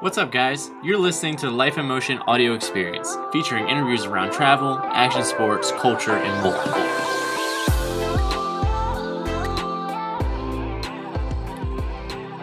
[0.00, 0.70] What's up, guys?
[0.80, 5.72] You're listening to the Life in Motion audio experience, featuring interviews around travel, action sports,
[5.72, 6.54] culture, and more.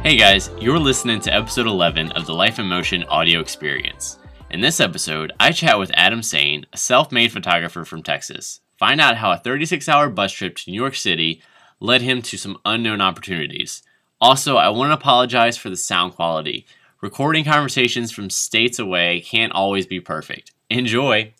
[0.03, 4.19] Hey guys, you're listening to episode 11 of the Life in Motion audio experience.
[4.49, 8.59] In this episode, I chat with Adam Sain, a self made photographer from Texas.
[8.77, 11.41] Find out how a 36 hour bus trip to New York City
[11.79, 13.81] led him to some unknown opportunities.
[14.19, 16.65] Also, I want to apologize for the sound quality.
[17.01, 20.53] Recording conversations from states away can't always be perfect.
[20.69, 21.33] Enjoy.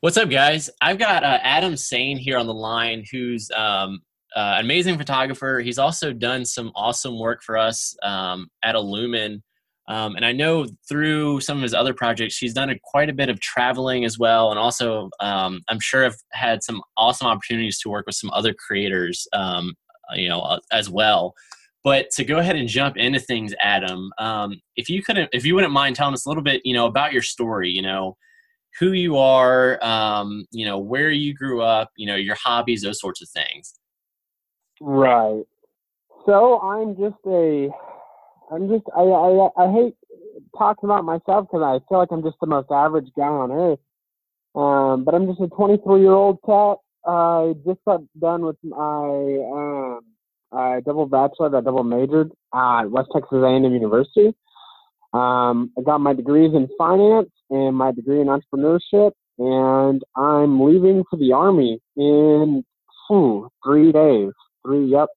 [0.00, 0.68] What's up, guys?
[0.82, 4.02] I've got uh, Adam Sane here on the line, who's um,
[4.36, 5.60] uh, an amazing photographer.
[5.64, 9.40] He's also done some awesome work for us um, at Illumin.
[9.88, 13.14] Um, and I know through some of his other projects, he's done a, quite a
[13.14, 14.50] bit of traveling as well.
[14.50, 18.52] And also, um, I'm sure I've had some awesome opportunities to work with some other
[18.52, 19.72] creators, um,
[20.14, 21.34] you know, uh, as well.
[21.84, 25.54] But to go ahead and jump into things, Adam, um, if you couldn't, if you
[25.54, 28.16] wouldn't mind telling us a little bit, you know, about your story, you know,
[28.78, 32.98] who you are, um, you know, where you grew up, you know, your hobbies, those
[32.98, 33.74] sorts of things.
[34.80, 35.44] Right.
[36.24, 37.68] So I'm just a,
[38.50, 39.94] I'm just, I, I, I hate
[40.56, 43.78] talking about myself because I feel like I'm just the most average guy on earth.
[44.54, 46.78] Um, but I'm just a 23 year old cat.
[47.06, 48.78] I just got done with my
[49.52, 50.00] um,
[50.54, 54.34] I double bachelor, I double majored at West Texas A&M University.
[55.12, 61.04] Um, I got my degrees in finance and my degree in entrepreneurship, and I'm leaving
[61.08, 62.64] for the army in
[63.08, 64.30] whew, three days.
[64.66, 65.08] Three, yep,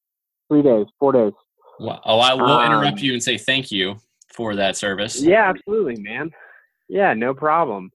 [0.49, 1.33] three days, four days.
[1.79, 2.01] Wow.
[2.05, 3.95] Oh, I will interrupt um, you and say thank you
[4.33, 5.21] for that service.
[5.21, 6.31] Yeah, absolutely, man.
[6.89, 7.91] Yeah, no problem.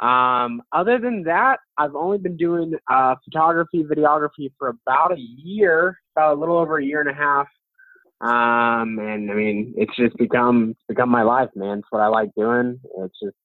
[0.00, 5.98] Um, other than that, I've only been doing uh, photography, videography for about a year,
[6.14, 7.46] about a little over a year and a half.
[8.20, 11.78] Um, and I mean, it's just become it's become my life, man.
[11.78, 12.78] It's what I like doing.
[12.98, 13.36] It's just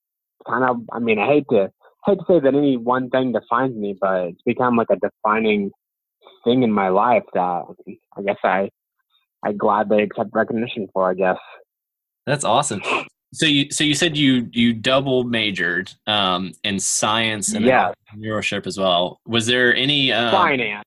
[0.47, 1.71] kind of, I mean, I hate to
[2.05, 5.71] hate to say that any one thing defines me, but it's become like a defining
[6.43, 7.63] thing in my life that
[8.17, 8.69] I guess I
[9.43, 11.09] I gladly accept recognition for.
[11.09, 11.39] I guess.
[12.27, 12.81] That's awesome.
[13.33, 17.91] So you so you said you you double majored um, in science and yeah.
[18.13, 19.19] entrepreneurship as well.
[19.25, 20.83] Was there any um, finance?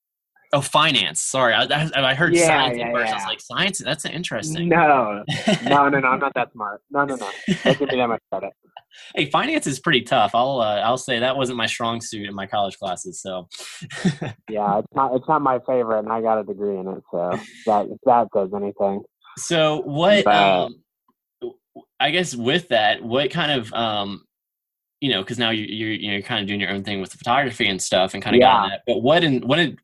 [0.53, 1.21] Oh, finance.
[1.21, 3.07] Sorry, I, I heard yeah, science yeah, at first.
[3.07, 3.13] Yeah.
[3.13, 3.79] I was like, science.
[3.79, 4.69] That's interesting.
[4.69, 5.23] No,
[5.63, 6.09] no, no, no.
[6.09, 6.83] I'm not that smart.
[6.91, 7.31] No, no, no.
[7.63, 8.53] Don't give me that much credit.
[9.15, 10.35] Hey, finance is pretty tough.
[10.35, 13.23] I'll uh, I'll say that wasn't my strong suit in my college classes.
[13.23, 13.49] So.
[14.51, 17.03] yeah, it's not it's not my favorite, and I got a degree in it.
[17.13, 17.31] So
[17.67, 19.03] that if that does anything.
[19.39, 20.27] So what?
[20.27, 20.83] Um,
[22.01, 24.25] I guess with that, what kind of um,
[25.01, 27.01] you know, because now you you're you know you're kind of doing your own thing
[27.01, 28.53] with the photography and stuff, and kind of yeah.
[28.53, 28.83] got that.
[28.87, 29.79] But what in what did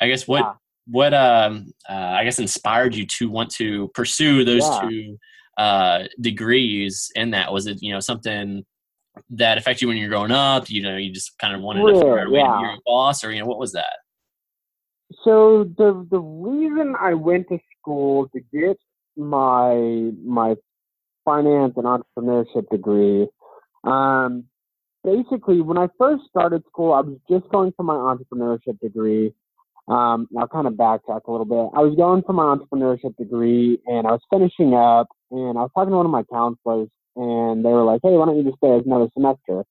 [0.00, 0.52] I guess what yeah.
[0.86, 4.80] what um uh, I guess inspired you to want to pursue those yeah.
[4.88, 5.18] two
[5.58, 7.52] uh degrees in that?
[7.52, 8.64] Was it you know something
[9.30, 10.70] that affected you when you're growing up?
[10.70, 12.46] You know, you just kind of wanted Real, to figure out way yeah.
[12.46, 13.98] to be your boss, or you know, what was that?
[15.24, 18.78] So the the reason I went to school to get
[19.16, 20.56] my my
[21.24, 23.28] finance and entrepreneurship degree.
[23.84, 24.44] Um,
[25.04, 29.34] basically, when I first started school, I was just going for my entrepreneurship degree.
[29.90, 31.76] Um, I'll kind of backtrack a little bit.
[31.76, 35.70] I was going for my entrepreneurship degree, and I was finishing up, and I was
[35.74, 38.58] talking to one of my counselors, and they were like, "Hey, why don't you just
[38.58, 39.64] stay another semester?"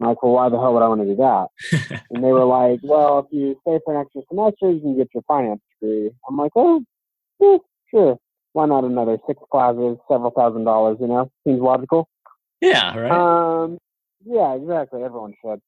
[0.00, 2.46] I'm like, "Well, why the hell would I want to do that?" and they were
[2.46, 6.10] like, "Well, if you stay for an extra semester, you can get your finance degree."
[6.26, 6.82] I'm like, "Oh,
[7.38, 7.58] yeah,
[7.90, 8.18] sure."
[8.52, 11.30] why not another six classes, several thousand dollars, you know?
[11.46, 12.08] Seems logical.
[12.60, 13.10] Yeah, right.
[13.10, 13.78] Um,
[14.24, 15.02] yeah, exactly.
[15.02, 15.60] Everyone should.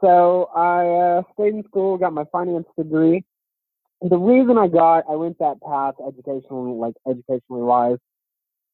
[0.00, 3.24] So I uh, stayed in school, got my finance degree.
[4.00, 7.98] The reason I got, I went that path educationally, like educationally wise.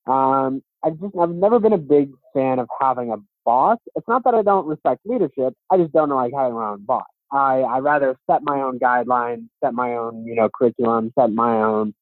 [0.06, 3.78] Um, I just, I've never been a big fan of having a boss.
[3.96, 5.54] It's not that I don't respect leadership.
[5.70, 7.06] I just don't like having my own boss.
[7.32, 11.62] I, I rather set my own guidelines, set my own, you know, curriculum, set my
[11.62, 11.94] own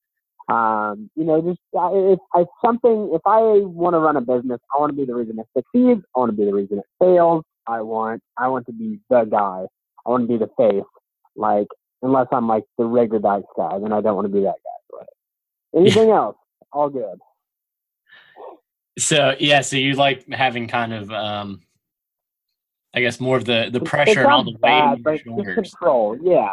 [0.48, 4.80] um, you know, just if I something, if I want to run a business, I
[4.80, 6.03] want to be the reason it succeeds.
[6.15, 7.44] I want to be the reason it fails.
[7.66, 9.66] I want, I want to be the guy.
[10.04, 10.84] I want to be the face.
[11.36, 11.68] Like,
[12.03, 14.80] unless I'm like the regular dice guy, then I don't want to be that guy.
[14.91, 15.06] But
[15.78, 16.36] anything else,
[16.72, 17.18] all good.
[18.98, 21.62] So yeah, so you like having kind of, um,
[22.92, 25.54] I guess, more of the the pressure and all the weight bad, on your shoulders.
[25.54, 26.50] Control, yeah,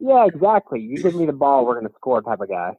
[0.00, 0.80] yeah, exactly.
[0.80, 2.74] You give me the ball, we're gonna score, type of guy.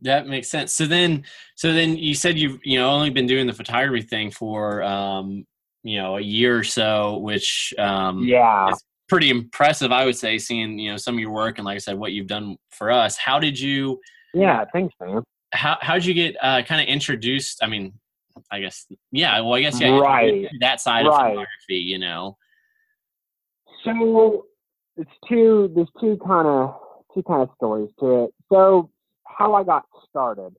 [0.00, 0.74] That makes sense.
[0.74, 1.24] So then,
[1.54, 5.46] so then you said you've you know only been doing the photography thing for um,
[5.82, 8.70] you know a year or so, which um, yeah,
[9.08, 9.92] pretty impressive.
[9.92, 12.12] I would say, seeing you know some of your work and like I said, what
[12.12, 13.16] you've done for us.
[13.16, 14.00] How did you?
[14.34, 15.22] Yeah, thanks, man.
[15.52, 17.62] How how did you get uh, kind of introduced?
[17.62, 17.92] I mean,
[18.50, 19.40] I guess yeah.
[19.40, 19.98] Well, I guess yeah.
[19.98, 20.48] Right.
[20.60, 21.46] That side of photography,
[21.76, 22.36] you know.
[23.84, 24.46] So
[24.96, 25.70] it's two.
[25.74, 26.76] There's two kind of
[27.14, 28.30] two kind of stories to it.
[28.50, 28.90] So
[29.26, 30.54] how I got started.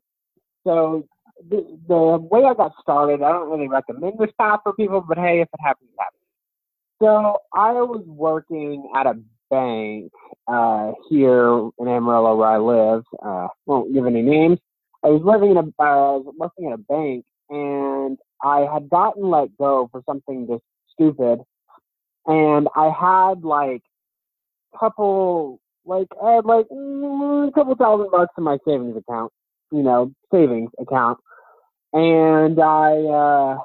[0.65, 1.07] So
[1.49, 5.41] the way I got started, I don't really recommend this path for people, but hey,
[5.41, 6.21] if it happens, it happens.
[7.01, 9.15] So I was working at a
[9.49, 10.11] bank
[10.47, 13.03] uh, here in Amarillo where I live.
[13.23, 14.59] Uh, won't give any names.
[15.03, 19.55] I was living in a uh, working at a bank, and I had gotten let
[19.57, 20.63] go for something just
[20.93, 21.39] stupid
[22.25, 23.81] and I had like
[24.79, 29.31] couple like I had like mm, a couple thousand bucks in my savings account,
[29.73, 31.17] you know, savings account,
[31.93, 33.57] and I uh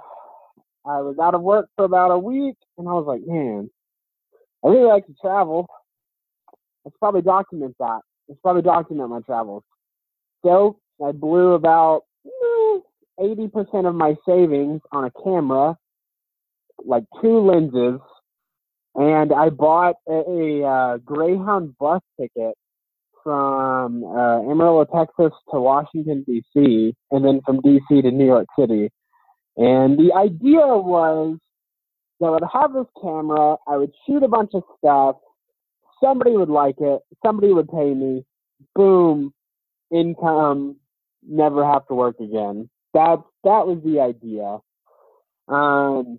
[0.87, 3.71] I was out of work for about a week, and I was like, man,
[4.65, 5.67] I really like to travel.
[6.85, 8.01] Let's probably document that.
[8.27, 9.65] Let's probably document my travels.
[10.43, 12.81] So I blew about mm,
[13.21, 15.77] eighty percent of my savings on a camera,
[16.83, 18.01] like two lenses,
[18.95, 22.55] and I bought a, a uh, Greyhound bus ticket
[23.29, 28.01] from uh, Amarillo, Texas to Washington D.C., and then from D.C.
[28.01, 28.89] to New York City.
[29.59, 31.37] And the idea was
[32.21, 35.17] that I would have this camera, I would shoot a bunch of stuff,
[36.03, 38.25] somebody would like it, somebody would pay me,
[38.75, 39.35] boom,
[39.91, 40.77] income,
[41.29, 42.71] never have to work again.
[42.95, 44.57] That that was the idea.
[45.55, 46.19] Um,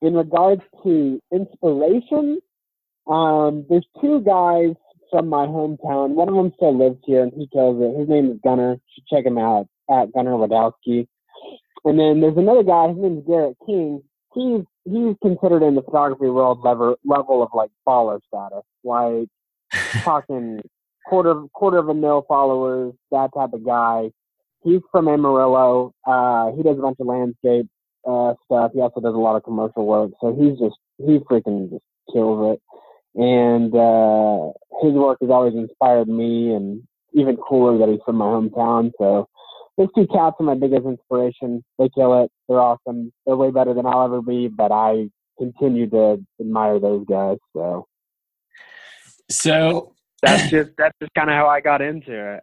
[0.00, 2.38] in regards to inspiration,
[3.08, 4.76] um, there's two guys
[5.12, 6.10] from my hometown.
[6.16, 8.00] One of them still lives here, and he kills it.
[8.00, 8.72] His name is Gunner.
[8.72, 11.06] You should check him out at Gunner Wadowski.
[11.84, 12.88] And then there's another guy.
[12.88, 14.02] His name is Garrett King.
[14.34, 19.28] He's he's considered in the photography world level level of like baller status, like
[20.02, 20.60] talking
[21.06, 24.10] quarter quarter of a mil followers, that type of guy.
[24.64, 25.92] He's from Amarillo.
[26.06, 27.68] Uh, he does a bunch of landscape
[28.08, 28.70] uh, stuff.
[28.74, 30.12] He also does a lot of commercial work.
[30.20, 32.62] So he's just he freaking just kills it.
[33.14, 36.82] And uh, his work has always inspired me, and
[37.14, 38.90] even cooler that he's from my hometown.
[38.98, 39.28] So
[39.76, 41.62] those two cats are my biggest inspiration.
[41.78, 42.30] They kill it.
[42.48, 43.12] They're awesome.
[43.26, 47.38] They're way better than I'll ever be, but I continue to admire those guys.
[47.54, 47.86] So
[49.30, 52.40] So that's just that's just kind of how I got into it.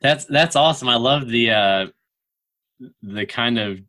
[0.00, 0.88] that's that's awesome.
[0.88, 1.86] I love the uh
[3.02, 3.80] the kind of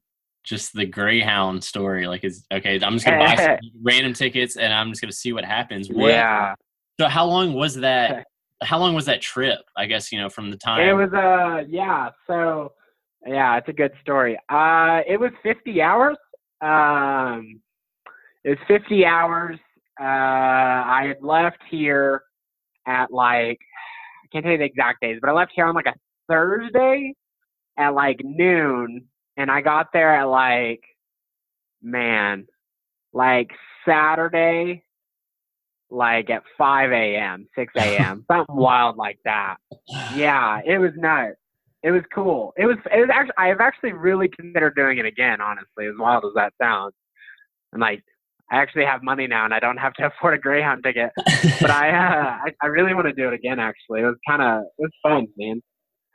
[0.43, 2.07] just the Greyhound story.
[2.07, 2.79] Like, is okay.
[2.81, 5.89] I'm just gonna buy some random tickets and I'm just gonna see what happens.
[5.89, 6.55] What, Yeah.
[6.99, 8.25] So how long was that?
[8.61, 9.59] How long was that trip?
[9.77, 10.85] I guess you know from the time.
[10.85, 12.73] It was uh yeah, so
[13.25, 14.37] yeah, it's a good story.
[14.49, 16.17] Uh it was 50 hours.
[16.59, 17.61] Um
[18.43, 19.57] it was 50 hours.
[19.97, 22.23] Uh I had left here
[22.85, 25.85] at like I can't tell you the exact days, but I left here on like
[25.85, 25.95] a
[26.27, 27.13] Thursday
[27.77, 29.05] at like noon
[29.39, 30.81] and I got there at like
[31.81, 32.45] man,
[33.13, 33.49] like
[33.87, 34.83] Saturday
[35.91, 39.57] like at 5 a.m., 6 a.m., something wild like that.
[40.15, 41.35] Yeah, it was nuts.
[41.81, 42.53] It was cool.
[42.57, 42.75] It was.
[42.93, 43.35] It was actually.
[43.37, 45.39] I've actually really considered doing it again.
[45.39, 46.93] Honestly, as wild as that sounds.
[47.73, 48.03] I'm like,
[48.51, 51.11] I actually have money now, and I don't have to afford a Greyhound ticket.
[51.61, 53.59] But I, uh, I, I really want to do it again.
[53.59, 55.61] Actually, it was kind of, it was fun, man.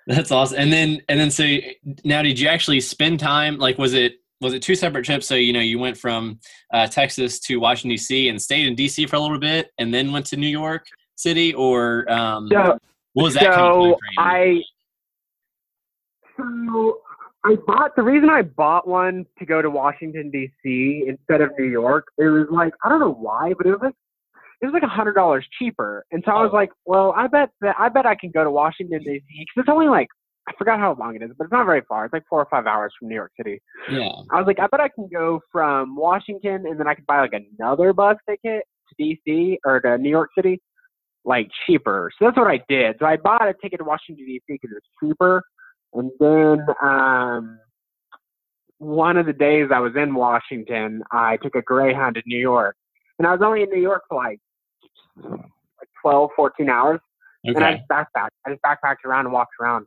[0.07, 0.59] That's awesome.
[0.59, 1.57] And then and then so
[2.05, 5.27] now did you actually spend time like was it was it two separate trips?
[5.27, 6.39] So you know you went from
[6.73, 8.29] uh, Texas to Washington D.C.
[8.29, 9.07] and stayed in D.C.
[9.07, 12.79] for a little bit, and then went to New York City, or um, So,
[13.15, 13.45] what was that?
[13.45, 13.99] so kind of?
[14.19, 14.61] I,
[16.37, 16.99] so
[17.45, 21.05] I bought the reason I bought one to go to Washington D.C.
[21.07, 22.07] instead of New York.
[22.19, 23.95] It was like I don't know why, but it was like
[24.65, 26.57] it was like a hundred dollars cheaper, and so I was Oh.
[26.57, 29.23] like, well, I bet that I bet I can go to Washington D.C.
[29.29, 30.09] because it's only like
[30.49, 32.05] I forgot how long it is, but it's not very far.
[32.05, 33.61] It's like four or five hours from New York City.
[33.91, 34.11] yeah.
[34.31, 37.21] I was like, I bet I can go from Washington and then I could buy
[37.21, 40.61] like another bus ticket to DC or to New York City,
[41.25, 42.11] like cheaper.
[42.19, 42.97] So that's what I did.
[42.99, 45.43] So I bought a ticket to Washington DC because it was cheaper.
[45.95, 47.59] And then um,
[48.79, 52.77] one of the days I was in Washington, I took a Greyhound to New York,
[53.19, 54.41] and I was only in New York for like
[55.17, 57.01] like 12, 14 hours
[57.45, 58.29] and I just backpacked.
[58.47, 59.87] I just backpacked around and walked around.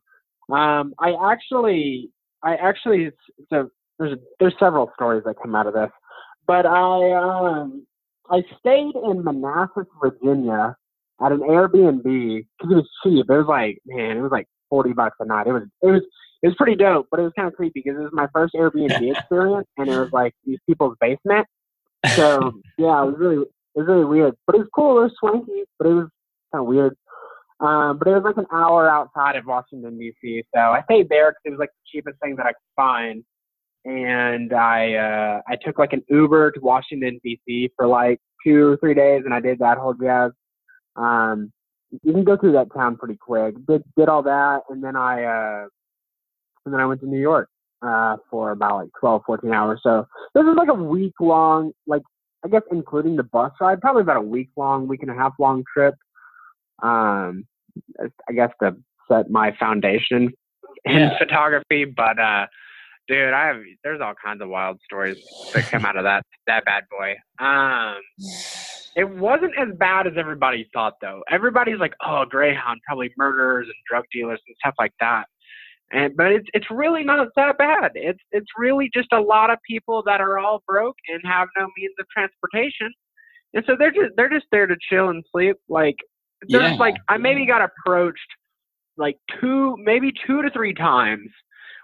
[0.52, 2.12] Um, I actually,
[2.44, 3.12] I actually,
[3.50, 3.70] so
[4.00, 5.90] there's there's several stories that come out of this,
[6.46, 7.86] but I um
[8.30, 10.76] I stayed in Manassas, Virginia,
[11.22, 13.26] at an Airbnb because it was cheap.
[13.30, 15.48] It was like man, it was like forty bucks a night.
[15.48, 16.04] It was it was
[16.44, 18.54] it was pretty dope, but it was kind of creepy because it was my first
[18.54, 21.48] Airbnb experience, and it was like these people's basement.
[22.16, 23.44] So yeah, it was really
[23.78, 25.00] was really weird, but it was cool.
[25.00, 26.08] It was swanky, but it was
[26.52, 26.96] kind of weird.
[27.60, 30.44] Um, but it was like an hour outside of Washington D.C.
[30.54, 33.24] So I stayed there because it was like the cheapest thing that I could find,
[33.86, 37.72] and I uh, I took like an Uber to Washington D.C.
[37.76, 40.32] for like two or three days, and I did that whole jazz.
[40.96, 41.52] Um,
[42.04, 43.56] you can go through that town pretty quick.
[43.68, 45.68] Did did all that, and then I uh,
[46.66, 47.50] and then I went to New York
[47.82, 49.80] uh, for about like 12, 14 hours.
[49.84, 52.02] So this is like a week long, like
[52.46, 55.34] I guess including the bus ride, probably about a week long, week and a half
[55.40, 55.96] long trip.
[56.82, 57.46] Um,
[58.00, 58.76] I guess to
[59.10, 60.34] set my foundation
[60.86, 61.18] in yeah.
[61.18, 62.46] photography, but uh,
[63.08, 65.18] dude, I have there's all kinds of wild stories
[65.54, 67.16] that come out of that that bad boy.
[67.44, 67.98] Um,
[68.96, 71.24] it wasn't as bad as everybody thought though.
[71.30, 75.26] Everybody's like, oh, Greyhound, probably murderers and drug dealers and stuff like that.
[75.92, 77.92] And but it's it's really not that bad.
[77.96, 81.68] It's it's really just a lot of people that are all broke and have no
[81.78, 82.92] means of transportation,
[83.54, 85.56] and so they're just they're just there to chill and sleep.
[85.70, 85.96] Like
[86.50, 86.78] there's yeah.
[86.78, 88.20] like I maybe got approached
[88.98, 91.30] like two maybe two to three times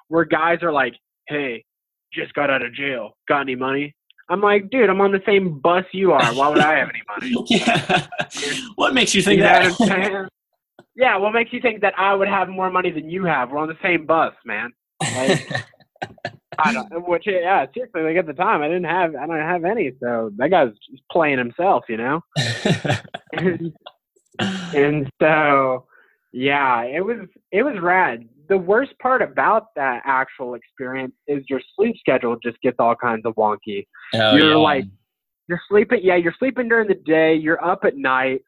[0.10, 0.93] where guys are like,
[1.27, 1.63] hey,
[2.13, 3.12] just got out of jail.
[3.27, 3.95] Got any money?
[4.29, 6.33] I'm like, dude, I'm on the same bus you are.
[6.33, 7.45] Why would I have any money?
[7.50, 8.07] yeah.
[8.75, 10.29] What makes you think that?
[10.96, 13.52] Yeah, what makes you think that I would have more money than you have?
[13.52, 14.72] We're on the same bus, man.
[15.02, 15.66] Like,
[16.60, 17.08] I don't.
[17.08, 19.92] Which, yeah, seriously, like at the time, I didn't have, I don't have any.
[20.02, 20.70] So that guy's
[21.12, 22.22] playing himself, you know.
[23.34, 23.74] and,
[24.40, 25.86] and so,
[26.32, 31.62] yeah, it was, it was rad the worst part about that actual experience is your
[31.76, 33.88] sleep schedule just gets all kinds of wonky.
[34.14, 34.56] Oh, you're yeah.
[34.56, 34.86] like,
[35.48, 38.42] you're sleeping, yeah, you're sleeping during the day, you're up at night,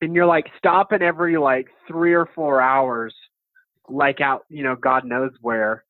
[0.00, 3.14] and you're like stopping every like three or four hours,
[3.88, 5.84] like out, you know, God knows where,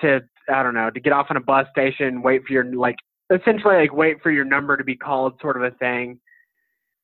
[0.00, 0.20] to,
[0.52, 2.96] I don't know, to get off on a bus station, wait for your, like,
[3.30, 6.18] essentially like wait for your number to be called sort of a thing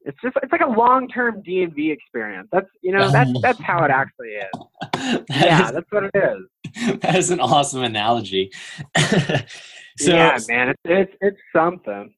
[0.05, 2.49] it's just it's like a long term DMV experience.
[2.53, 5.25] That's you know that's that's how it actually is.
[5.31, 6.47] yeah, is, that's what it is.
[7.03, 8.51] That is an awesome analogy.
[8.99, 9.39] so,
[10.01, 12.13] yeah, man, it's it's, it's something.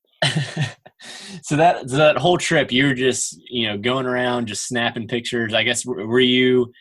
[1.42, 5.08] So that so that whole trip, you were just you know going around just snapping
[5.08, 5.54] pictures.
[5.54, 6.72] I guess were you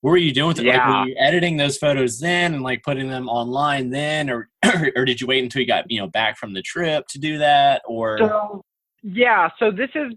[0.00, 0.64] what were you doing with it?
[0.64, 0.88] Yeah.
[0.88, 4.48] Like, were you editing those photos then and like putting them online then, or
[4.96, 7.38] or did you wait until you got you know back from the trip to do
[7.38, 8.18] that, or?
[8.18, 8.64] So
[9.02, 10.14] yeah, so this is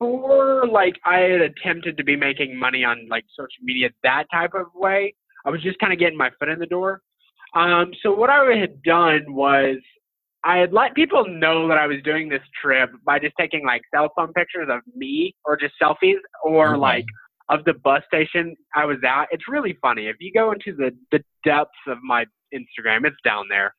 [0.00, 4.54] before like I had attempted to be making money on like social media that type
[4.54, 5.14] of way.
[5.46, 7.00] I was just kind of getting my foot in the door.
[7.54, 9.76] Um, so what I had done was
[10.44, 13.82] I had let people know that I was doing this trip by just taking like
[13.92, 16.78] cell phone pictures of me or just selfies or okay.
[16.78, 17.04] like
[17.48, 19.26] of the bus station I was at.
[19.30, 20.06] It's really funny.
[20.06, 23.74] If you go into the, the depths of my Instagram, it's down there.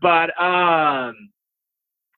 [0.00, 1.30] But um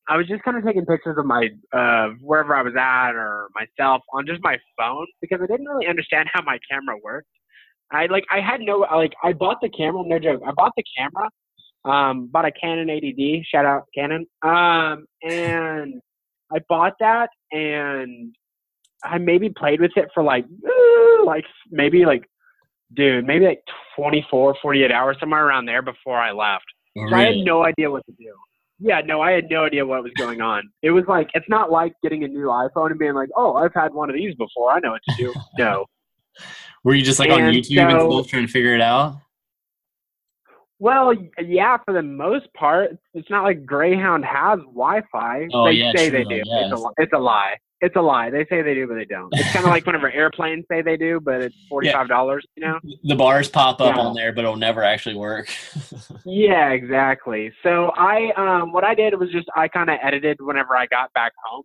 [0.08, 3.48] I was just kind of taking pictures of my uh, wherever I was at or
[3.54, 7.26] myself on just my phone because I didn't really understand how my camera worked.
[7.90, 10.42] I like I had no like I bought the camera, no joke.
[10.46, 11.28] I bought the camera,
[11.86, 13.44] um, bought a Canon 80D.
[13.46, 14.26] Shout out Canon.
[14.42, 16.00] Um, and
[16.52, 18.34] I bought that and
[19.04, 20.44] I maybe played with it for like
[21.24, 22.24] like maybe like
[22.94, 23.62] dude maybe like
[23.96, 26.64] 24 48 hours somewhere around there before I left.
[26.94, 27.10] Really?
[27.10, 28.32] So I had no idea what to do.
[28.78, 30.68] Yeah, no, I had no idea what was going on.
[30.82, 33.72] It was like it's not like getting a new iPhone and being like, "Oh, I've
[33.74, 34.70] had one of these before.
[34.70, 35.86] I know what to do." no.
[36.84, 39.16] Were you just like and on YouTube so, and trying to figure it out?
[40.78, 45.48] Well, yeah, for the most part, it's not like Greyhound has Wi-Fi.
[45.52, 46.42] Oh, they yeah, say true, they do.
[46.44, 47.56] It's, a, it's a lie.
[47.80, 48.30] It's a lie.
[48.30, 49.28] They say they do, but they don't.
[49.32, 52.46] It's kind of like whenever airplanes say they do, but it's forty-five dollars.
[52.56, 52.78] Yeah.
[52.82, 54.02] You know, the bars pop up yeah.
[54.02, 55.48] on there, but it'll never actually work.
[56.24, 57.52] yeah, exactly.
[57.62, 61.12] So I, um, what I did was just I kind of edited whenever I got
[61.14, 61.64] back home.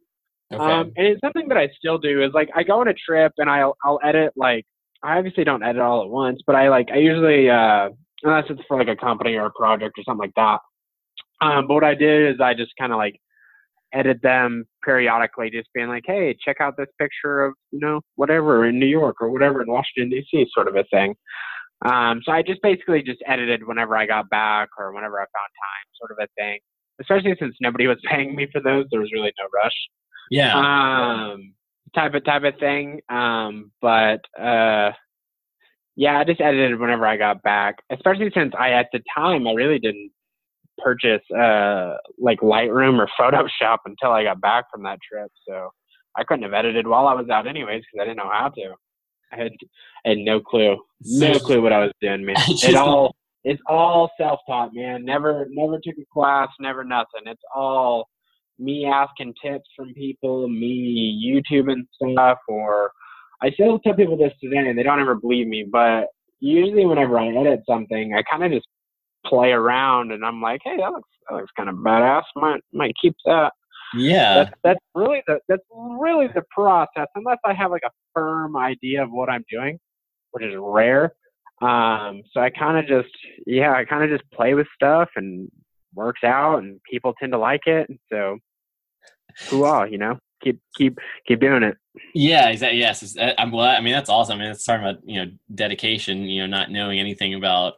[0.53, 0.61] Okay.
[0.61, 3.31] Um, and it's something that I still do is like I go on a trip
[3.37, 4.65] and I'll I'll edit like
[5.03, 7.89] I obviously don't edit all at once, but I like I usually uh,
[8.23, 10.59] unless it's for like a company or a project or something like that.
[11.45, 13.19] Um, but what I did is I just kind of like
[13.93, 18.65] edit them periodically, just being like, hey, check out this picture of, you know, whatever
[18.65, 21.15] in New York or whatever in Washington, D.C., sort of a thing.
[21.83, 25.29] Um, so I just basically just edited whenever I got back or whenever I found
[25.33, 26.59] time, sort of a thing.
[26.99, 29.73] Especially since nobody was paying me for those, there was really no rush.
[30.29, 30.55] Yeah.
[30.55, 31.53] Um,
[31.95, 33.01] type of type of thing.
[33.09, 34.91] Um, but uh,
[35.95, 37.75] yeah, I just edited whenever I got back.
[37.91, 40.11] Especially since I at the time I really didn't
[40.77, 45.31] purchase uh, like Lightroom or Photoshop until I got back from that trip.
[45.47, 45.69] So
[46.17, 48.73] I couldn't have edited while I was out anyways because I didn't know how to.
[49.33, 49.51] I had,
[50.05, 52.35] I had no clue, no clue what I was doing, man.
[52.49, 55.05] It all it's all self taught, man.
[55.05, 57.21] Never never took a class, never nothing.
[57.25, 58.07] It's all
[58.59, 62.91] me asking tips from people, me YouTubing stuff, or
[63.41, 66.07] I still tell people this today and they don't ever believe me, but
[66.39, 68.67] usually whenever I edit something, I kind of just
[69.25, 72.23] play around, and I'm like, hey, that looks that looks kind of badass.
[72.35, 73.53] Might might keep that.
[73.93, 74.35] Yeah.
[74.35, 77.07] That's that's really the that's really the process.
[77.15, 79.79] Unless I have like a firm idea of what I'm doing,
[80.31, 81.13] which is rare.
[81.61, 85.49] Um, so I kind of just yeah, I kind of just play with stuff and
[85.93, 87.89] works out, and people tend to like it.
[87.89, 88.37] And so,
[89.49, 91.77] cool, you know, keep keep keep doing it.
[92.13, 92.79] Yeah, exactly.
[92.79, 93.51] Yes, uh, I'm.
[93.51, 94.39] Well, I mean, that's awesome.
[94.39, 96.23] I mean, it's talking about you know dedication.
[96.23, 97.73] You know, not knowing anything about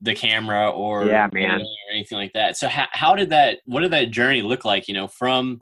[0.00, 1.60] the camera or Yeah, man.
[1.60, 2.56] or anything like that.
[2.56, 3.58] So how how did that?
[3.64, 4.88] What did that journey look like?
[4.88, 5.60] You know, from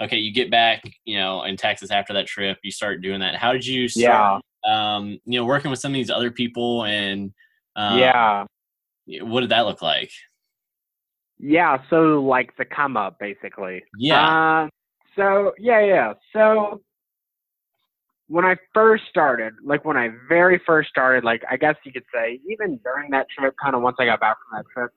[0.00, 3.34] okay, you get back, you know, in Texas after that trip, you start doing that.
[3.34, 4.42] How did you start?
[4.66, 7.32] Um, you know, working with some of these other people and
[7.76, 8.44] um, yeah,
[9.22, 10.10] what did that look like?
[11.38, 11.78] yeah.
[11.88, 13.82] So like the come up, basically.
[13.96, 14.62] Yeah.
[14.62, 14.70] Um,
[15.16, 16.12] so yeah, yeah.
[16.32, 16.82] So
[18.30, 22.04] when I first started, like when I very first started, like I guess you could
[22.14, 24.92] say, even during that trip, kind of once I got back from that trip,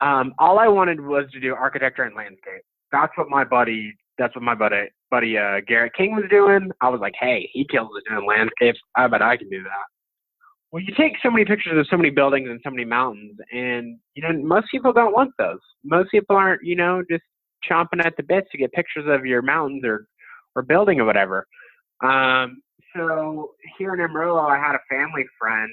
[0.00, 2.62] um, all I wanted was to do architecture and landscape.
[2.90, 6.70] That's what my buddy, that's what my buddy, buddy uh, Garrett King was doing.
[6.80, 8.80] I was like, hey, he kills it doing landscapes.
[8.96, 9.84] I bet I can do that.
[10.72, 13.98] Well, you take so many pictures of so many buildings and so many mountains, and
[14.14, 15.60] you know most people don't want those.
[15.84, 17.22] Most people aren't, you know, just
[17.70, 20.06] chomping at the bits to get pictures of your mountains or
[20.54, 21.46] or building or whatever.
[22.02, 22.62] Um,
[22.94, 25.70] so here in Amarillo, I had a family friend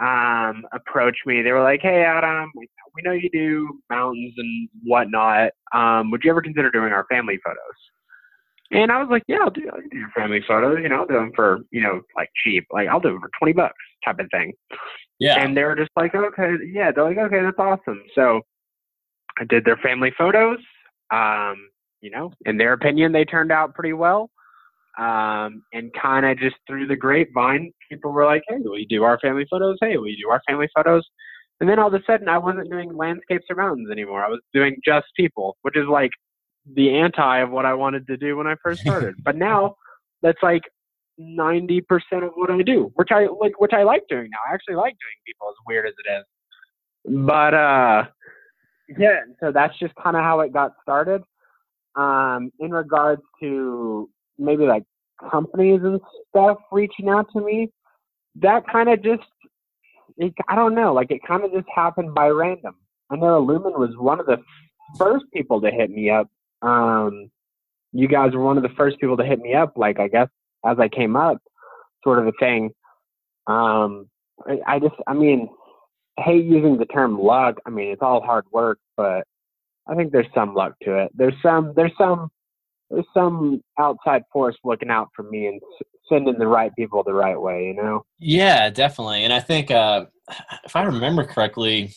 [0.00, 1.42] um, approach me.
[1.42, 5.52] They were like, "Hey, Adam, we we know you do mountains and whatnot.
[5.74, 7.58] Um, would you ever consider doing our family photos?"
[8.70, 10.78] And I was like, "Yeah, I'll do, I'll do your family photos.
[10.82, 12.66] You know, I'll do them for you know like cheap.
[12.72, 13.74] Like I'll do them for twenty bucks
[14.04, 14.52] type of thing."
[15.18, 15.42] Yeah.
[15.42, 18.02] And they were just like, okay, yeah, they're like, okay, that's awesome.
[18.14, 18.40] So
[19.38, 20.58] I did their family photos.
[21.10, 21.68] Um,
[22.00, 24.30] you know, in their opinion, they turned out pretty well.
[24.98, 29.02] Um, and kind of just through the grapevine, people were like, hey, will you do
[29.02, 29.76] our family photos?
[29.80, 31.04] Hey, will you do our family photos?
[31.60, 34.24] And then all of a sudden, I wasn't doing landscapes or mountains anymore.
[34.24, 36.10] I was doing just people, which is like
[36.72, 39.14] the anti of what I wanted to do when I first started.
[39.24, 39.76] but now
[40.22, 40.62] that's like
[41.20, 41.82] 90%
[42.22, 44.38] of what I do, which I like, which I like doing now.
[44.50, 47.24] I actually like doing people as weird as it is.
[47.26, 48.04] But, uh,
[48.98, 51.22] yeah, so that's just kind of how it got started.
[51.96, 54.84] Um, in regards to maybe like
[55.30, 57.70] companies and stuff reaching out to me,
[58.36, 59.22] that kind of just,
[60.16, 62.76] it, I don't know, like it kind of just happened by random.
[63.10, 64.38] I know Illumin was one of the
[64.98, 66.28] first people to hit me up.
[66.62, 67.30] Um,
[67.92, 70.28] you guys were one of the first people to hit me up, like I guess
[70.64, 71.38] as I came up,
[72.02, 72.70] sort of a thing.
[73.46, 74.08] Um,
[74.46, 75.48] I, I just, I mean,
[76.18, 77.56] I hate using the term luck.
[77.66, 79.24] I mean, it's all hard work, but
[79.86, 81.12] I think there's some luck to it.
[81.14, 82.30] There's some, there's some,
[82.90, 85.60] there's some outside force looking out for me and
[86.08, 87.66] sending the right people the right way.
[87.66, 88.04] You know?
[88.18, 89.24] Yeah, definitely.
[89.24, 90.06] And I think uh,
[90.64, 91.94] if I remember correctly,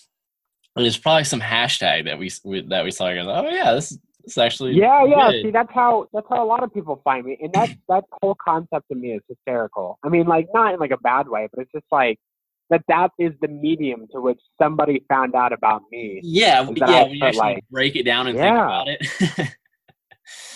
[0.76, 3.08] there's probably some hashtag that we, we that we saw.
[3.08, 4.00] Oh yeah, this, this
[4.34, 5.32] is actually Yeah, yeah.
[5.32, 8.04] good." See, that's how that's how a lot of people find me, and that that
[8.22, 9.98] whole concept to me is hysterical.
[10.04, 12.20] I mean, like not in like a bad way, but it's just like
[12.70, 12.84] that.
[12.88, 16.20] That is the medium to which somebody found out about me.
[16.24, 17.04] yeah, yeah.
[17.04, 19.56] When you actually like- break it down and think about it.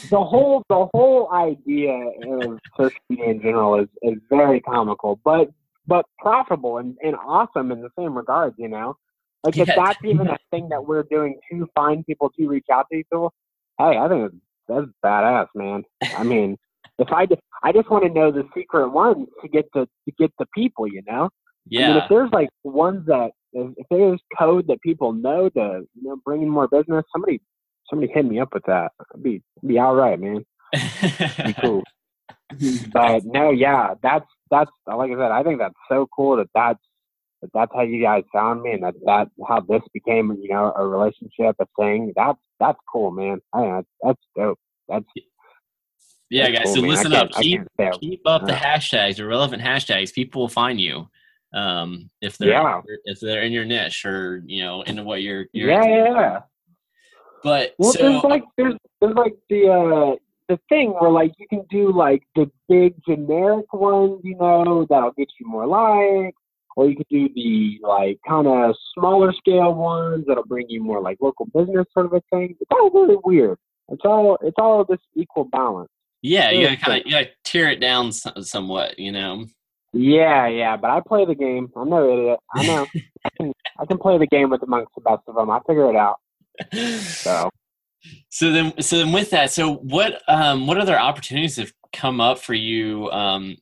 [0.10, 5.49] the whole the whole idea of social media in general is is very comical, but
[5.88, 8.53] but profitable and, and awesome in the same regard.
[8.57, 8.97] You know,
[9.43, 12.86] like if that's even a thing that we're doing to find people to reach out
[12.91, 13.34] to people,
[13.77, 14.34] hey, I think
[14.67, 15.84] that's badass, man.
[16.17, 16.57] I mean,
[16.99, 20.12] if I just I just want to know the secret ones to get the to
[20.17, 20.88] get the people.
[20.88, 21.29] You know, I mean,
[21.69, 26.03] yeah, if there's like ones that if, if there's code that people know to you
[26.03, 27.41] know bring in more business, somebody
[27.91, 28.93] somebody hit me up with that.
[29.13, 30.43] It'd be be all right, man.
[30.73, 31.84] Be cool.
[32.93, 35.32] but no, yeah, that's that's like I said.
[35.32, 36.80] I think that's so cool that that's
[37.41, 40.73] that that's how you guys found me, and that that's how this became, you know,
[40.75, 42.13] a relationship, a thing.
[42.15, 43.39] That's that's cool, man.
[43.54, 44.60] I that's, that's dope.
[44.88, 45.06] That's
[46.30, 46.65] yeah, that's guys.
[46.65, 46.89] cool, so man.
[46.89, 47.32] Listen up.
[47.32, 47.62] Keep
[47.99, 50.13] keep up the hashtags, the relevant hashtags.
[50.13, 51.08] People will find you
[51.54, 52.82] um, if they're Yeah.
[53.06, 55.45] if they're in your niche or you know into what you're.
[55.54, 56.39] you're yeah, yeah, yeah.
[57.43, 60.15] But Well, so there's like there's there's like the uh
[60.49, 65.12] the thing where like you can do like the big generic ones, you know, that'll
[65.13, 66.38] get you more likes,
[66.75, 71.01] or you could do the like kind of smaller scale ones that'll bring you more
[71.01, 72.56] like local business sort of a thing.
[72.60, 73.58] It's all really weird.
[73.89, 75.89] It's all it's all this equal balance.
[76.21, 78.99] yeah, you Yeah, gotta kind of you gotta tear it down so- somewhat.
[78.99, 79.45] You know.
[79.93, 81.69] Yeah, yeah, but I play the game.
[81.75, 82.39] I'm no idiot.
[82.54, 82.86] I know.
[83.25, 85.49] I can I can play the game with amongst the best of them.
[85.49, 86.17] I figure it out.
[86.74, 87.50] So.
[88.30, 92.39] So then, so then, with that, so what, um, what other opportunities have come up
[92.39, 93.58] for you, um,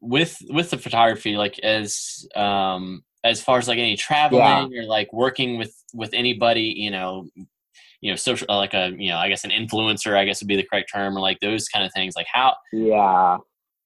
[0.00, 1.36] with with the photography?
[1.36, 4.80] Like as, um, as far as like any traveling yeah.
[4.80, 7.28] or like working with with anybody, you know,
[8.00, 10.48] you know, social uh, like a you know, I guess an influencer, I guess would
[10.48, 12.14] be the correct term, or like those kind of things.
[12.16, 12.56] Like how?
[12.72, 13.38] Yeah.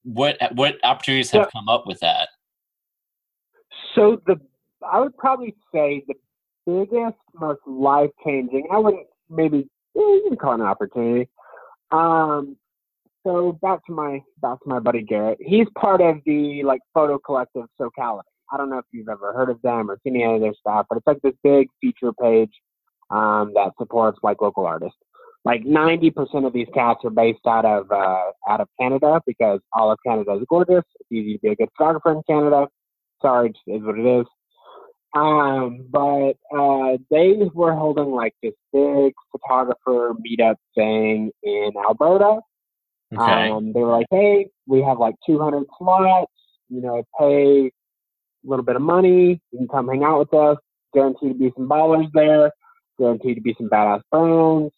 [0.03, 2.29] What what opportunities have so, come up with that?
[3.93, 4.39] So the
[4.91, 6.15] I would probably say the
[6.67, 8.67] biggest, most life changing.
[8.71, 11.29] I wouldn't maybe you can call it an opportunity.
[11.91, 12.57] Um,
[13.25, 15.39] so back to my back to my buddy Garrett.
[15.41, 18.27] He's part of the like photo collective Socality.
[18.51, 20.85] I don't know if you've ever heard of them or seen any of their stuff,
[20.89, 22.51] but it's like this big feature page
[23.09, 24.97] um, that supports like local artists.
[25.43, 29.91] Like 90% of these cats are based out of uh, out of Canada because all
[29.91, 30.83] of Canada is gorgeous.
[30.99, 32.67] It's easy to be a good photographer in Canada.
[33.21, 34.25] Sorry, is what it is.
[35.15, 42.39] Um, but uh, they were holding like this big photographer meetup thing in Alberta.
[43.13, 43.49] Okay.
[43.49, 46.31] Um, they were like, hey, we have like 200 slots,
[46.69, 49.41] you know, pay a little bit of money.
[49.51, 50.57] You can come hang out with us.
[50.93, 52.51] Guaranteed to be some ballers there.
[52.99, 54.73] Guaranteed to be some badass brands.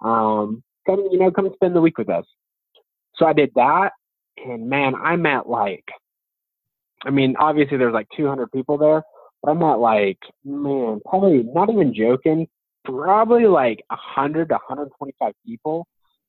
[0.00, 2.24] Um, come, you know, come spend the week with us.
[3.14, 3.92] So I did that.
[4.44, 5.84] And man, I met like,
[7.04, 9.02] I mean, obviously there's like 200 people there
[9.46, 12.48] I'm at like, man, probably not even joking,
[12.84, 15.86] probably like 100 to 125 people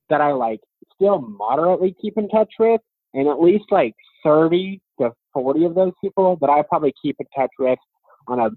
[0.09, 0.59] that I like
[0.95, 2.81] still moderately keep in touch with,
[3.13, 7.25] and at least like 30 to 40 of those people that I probably keep in
[7.35, 7.79] touch with
[8.27, 8.49] on a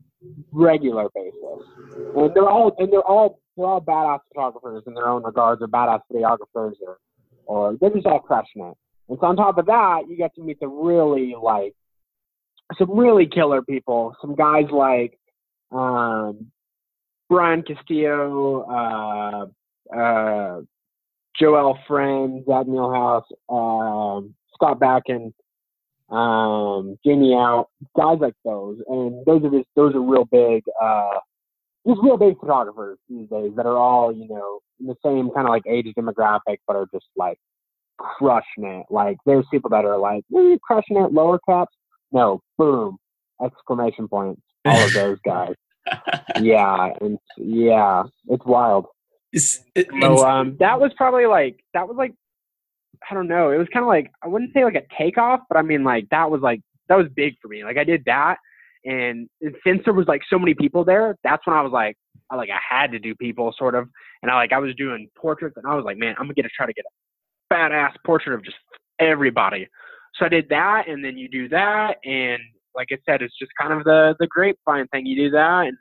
[0.52, 1.66] regular basis.
[2.14, 5.68] And they're all and they're all they're all badass photographers in their own regards, or
[5.68, 6.98] badass videographers, or
[7.46, 8.76] or they're just all crushing it.
[9.08, 11.74] And so on top of that, you get to meet the really like
[12.78, 14.14] some really killer people.
[14.20, 15.18] Some guys like
[15.70, 16.50] um,
[17.28, 20.60] Brian Castillo, uh, uh,
[21.38, 25.32] Joel Friend, Zach Milhouse, um, Scott Backen,
[26.10, 31.18] um, Jamie Out, guys like those, and those are just those are real big, uh,
[31.86, 35.46] just real big photographers these days that are all you know in the same kind
[35.46, 37.38] of like age demographic, but are just like
[37.96, 38.86] crushing it.
[38.90, 41.74] Like there's people that are like eh, crushing it, lower caps,
[42.12, 42.98] no, boom,
[43.44, 44.42] exclamation points.
[44.64, 45.54] All of those guys.
[46.40, 48.86] yeah, and yeah, it's wild.
[49.32, 52.12] It's, it, so um, that was probably like that was like
[53.10, 53.50] I don't know.
[53.50, 56.08] It was kind of like I wouldn't say like a takeoff, but I mean like
[56.10, 57.64] that was like that was big for me.
[57.64, 58.36] Like I did that,
[58.84, 59.28] and
[59.64, 61.96] since there was like so many people there, that's when I was like
[62.30, 63.88] I like I had to do people sort of,
[64.22, 66.42] and I like I was doing portraits, and I was like, man, I'm gonna get
[66.42, 68.56] to try to get a badass portrait of just
[68.98, 69.68] everybody.
[70.14, 72.40] So I did that, and then you do that, and
[72.74, 75.06] like I said, it's just kind of the the grapevine thing.
[75.06, 75.76] You do that, and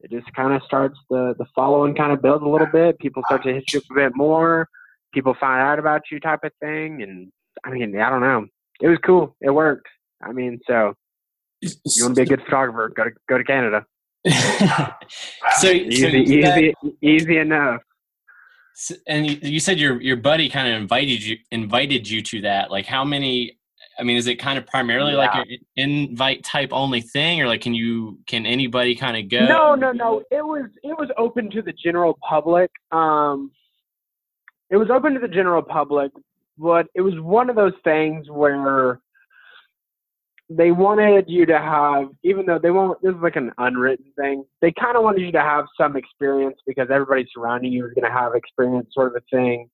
[0.00, 2.98] it just kind of starts the the following kind of builds a little bit.
[2.98, 4.68] People start to hit you up a bit more.
[5.14, 7.02] People find out about you, type of thing.
[7.02, 7.30] And
[7.64, 8.46] I mean, I don't know.
[8.80, 9.34] It was cool.
[9.40, 9.86] It worked.
[10.22, 10.94] I mean, so
[11.62, 11.70] you
[12.02, 13.84] want to be a good photographer, go to go to Canada.
[15.58, 17.80] so easy, so easy, that, easy enough
[19.06, 22.70] and you said your your buddy kind of invited you invited you to that.
[22.70, 23.58] Like, how many?
[23.98, 25.18] I mean, is it kind of primarily yeah.
[25.18, 29.46] like an invite type only thing, or like can you can anybody kind of go?
[29.46, 30.22] No, no, no.
[30.30, 32.70] It was it was open to the general public.
[32.92, 33.50] Um,
[34.68, 36.12] it was open to the general public,
[36.58, 39.00] but it was one of those things where
[40.48, 44.44] they wanted you to have, even though they won't, this is like an unwritten thing,
[44.62, 48.10] they kind of wanted you to have some experience because everybody surrounding you is going
[48.10, 49.68] to have experience, sort of a thing.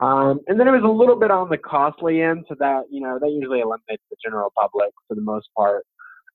[0.00, 3.00] Um, and then it was a little bit on the costly end, so that, you
[3.00, 5.84] know, that usually eliminates the general public for the most part.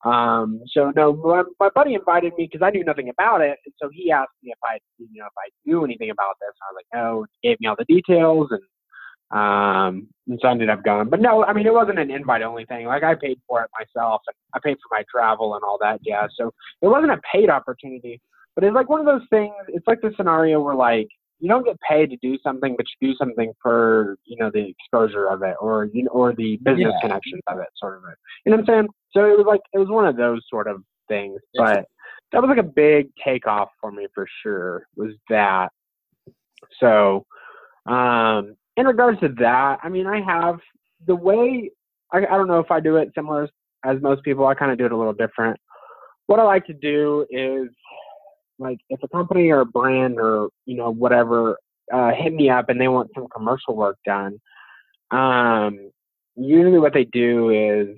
[0.04, 3.74] Um, so no, my, my buddy invited me because I knew nothing about it, and
[3.82, 6.52] so he asked me if I, you know, if I knew anything about this.
[6.52, 7.26] And I was like, no.
[7.40, 8.60] He gave me all the details, and
[9.34, 11.10] um, and so I ended up going.
[11.10, 12.86] But no, I mean, it wasn't an invite only thing.
[12.86, 16.00] Like I paid for it myself and I paid for my travel and all that
[16.04, 18.22] Yeah, So it wasn't a paid opportunity,
[18.54, 19.54] but it's like one of those things.
[19.70, 21.08] It's like the scenario where like,
[21.40, 24.70] you don't get paid to do something, but you do something for, you know, the
[24.70, 27.02] exposure of it or, you know, or the business yeah.
[27.02, 28.18] connections of it, sort of it.
[28.46, 28.88] You know what I'm saying?
[29.12, 31.86] So it was like, it was one of those sort of things, but
[32.32, 35.70] that was like a big takeoff for me for sure was that.
[36.80, 37.26] So,
[37.88, 40.60] um, in regards to that, I mean, I have
[41.06, 41.72] the way
[42.12, 43.50] I, I don't know if I do it similar
[43.84, 44.46] as most people.
[44.48, 45.60] I kind of do it a little different.
[46.28, 47.70] What I like to do is
[48.60, 51.58] like if a company or a brand or you know whatever
[51.92, 54.40] uh, hit me up and they want some commercial work done,
[55.12, 55.92] um,
[56.36, 57.98] usually what they do is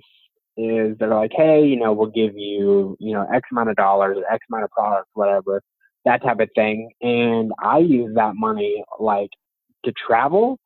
[0.58, 4.18] is they're like, hey, you know, we'll give you you know X amount of dollars,
[4.30, 5.62] X amount of products, whatever,
[6.04, 9.30] that type of thing, and I use that money like
[9.84, 10.58] to travel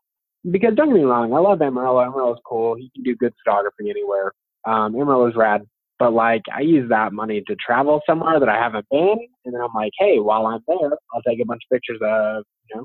[0.49, 2.01] because don't get me wrong, I love Amarillo.
[2.01, 2.75] Amarillo's cool.
[2.77, 4.33] He can do good photography anywhere.
[4.65, 5.63] Um, Amarillo's rad.
[5.99, 9.61] But like I use that money to travel somewhere that I haven't been, and then
[9.61, 12.85] I'm like, hey, while I'm there, I'll take a bunch of pictures of you know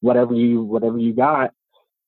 [0.00, 1.52] whatever you whatever you got,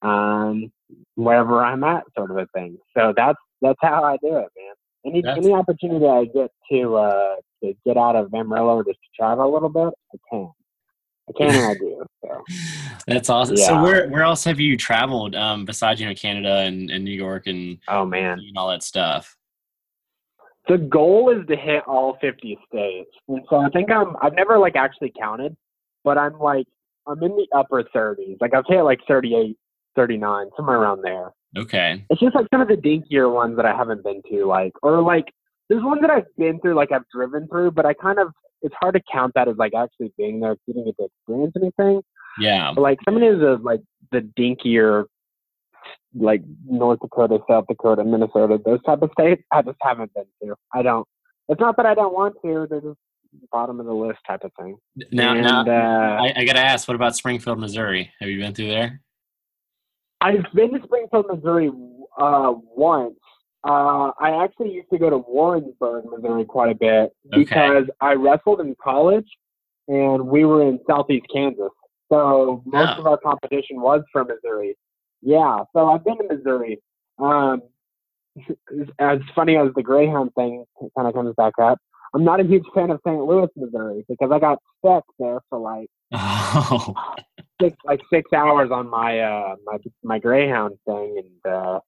[0.03, 0.71] um,
[1.15, 2.77] wherever I'm at, sort of a thing.
[2.95, 4.75] So that's that's how I do it, man.
[5.07, 8.99] Any That's- any opportunity I get to uh to get out of Amarillo or just
[8.99, 10.51] to travel a little bit, I can.
[11.29, 12.05] I can and I do.
[12.23, 12.45] So
[13.07, 13.57] That's awesome.
[13.57, 17.13] So where where else have you traveled um, besides you know Canada and, and New
[17.13, 18.39] York and, oh man.
[18.39, 19.37] and all that stuff?
[20.69, 23.11] the goal is to hit all 50 states.
[23.29, 25.57] And so I think I'm, I've never like actually counted,
[26.05, 26.67] but I'm like,
[27.07, 28.37] I'm in the upper 30s.
[28.41, 29.57] Like I've hit like 38,
[29.97, 31.33] 39, somewhere around there.
[31.57, 32.05] Okay.
[32.11, 35.03] It's just like some of the dinkier ones that I haven't been to, like, or
[35.03, 35.27] like,
[35.69, 38.29] there's ones that I've been through, like I've driven through, but I kind of,
[38.63, 42.03] it's hard to count that as like actually being there, getting to experience anything.
[42.39, 42.73] Yeah.
[42.75, 45.05] But like some of these like the dinkier,
[46.15, 49.43] like North Dakota, South Dakota, Minnesota, those type of states.
[49.53, 50.55] I just haven't been to.
[50.73, 51.07] I don't.
[51.49, 52.67] It's not that I don't want to.
[52.71, 52.99] They're just
[53.51, 54.77] bottom of the list type of thing.
[55.11, 58.11] Now, and, now uh, I, I got to ask, what about Springfield, Missouri?
[58.21, 59.01] Have you been through there?
[60.21, 61.71] I've been to Springfield, Missouri
[62.19, 63.17] uh, once.
[63.65, 67.45] Uh, I actually used to go to Warrensburg, Missouri, quite a bit Okay.
[67.45, 69.29] because I wrestled in college,
[69.89, 71.71] and we were in Southeast Kansas.
[72.11, 73.01] So most Oh.
[73.03, 74.77] of our competition was from Missouri.
[75.23, 76.83] Yeah, so I've been to Missouri.
[77.19, 77.63] Um,
[78.99, 80.65] as funny as the Greyhound thing
[80.97, 81.79] kind of comes back up,
[82.15, 83.25] I'm not a huge fan of St.
[83.25, 86.95] Louis, Missouri, because I got stuck there for like Oh,
[87.61, 91.81] six like six hours on my uh my my Greyhound thing, and uh,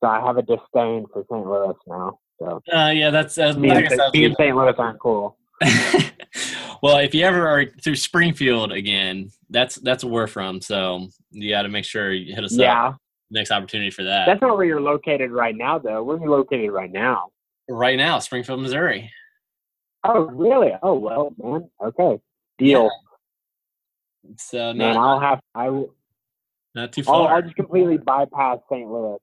[0.00, 1.46] so I have a disdain for St.
[1.46, 2.18] Louis now.
[2.38, 4.56] So uh, yeah, that's uh, me, I and, guess that was me and St.
[4.56, 5.36] Louis aren't cool.
[6.82, 10.60] well, if you ever are through Springfield again, that's that's where we're from.
[10.60, 12.92] So you got to make sure you hit us up Yeah,
[13.30, 14.26] next opportunity for that.
[14.26, 16.02] that's not where you're located right now, though.
[16.02, 17.28] Where are you located right now?
[17.68, 19.12] right now, Springfield, Missouri.
[20.02, 20.72] Oh, really?
[20.82, 21.70] Oh, well, man.
[21.84, 22.18] Okay,
[22.58, 22.90] deal,
[24.38, 24.94] So man.
[24.94, 25.94] not, I'll have I will.
[26.74, 27.34] not too I'll, far.
[27.34, 28.88] I'll just completely bypass St.
[28.90, 29.18] Louis.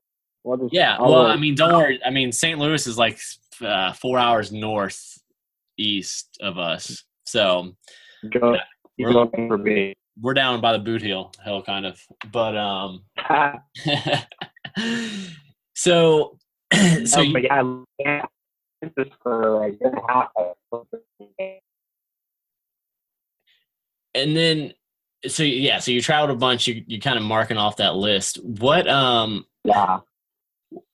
[0.48, 0.98] We'll yeah.
[1.00, 1.26] Well.
[1.28, 2.00] I mean, don't worry.
[2.06, 2.58] I mean, St.
[2.58, 3.20] Louis is like
[3.62, 5.18] uh, four hours north
[5.78, 7.04] east of us.
[7.26, 7.74] So
[8.32, 8.56] go,
[8.98, 9.94] we're- looking for me.
[10.22, 12.02] we're down by the boot heel hill kind of.
[12.32, 13.04] But um
[15.76, 16.38] so
[17.06, 17.64] so oh, you, yeah,
[18.00, 18.26] yeah,
[18.96, 20.30] this for like a year and a half.
[24.16, 24.74] and then
[25.28, 28.38] so yeah so you traveled a bunch you you kind of marking off that list
[28.44, 30.00] what um Yeah.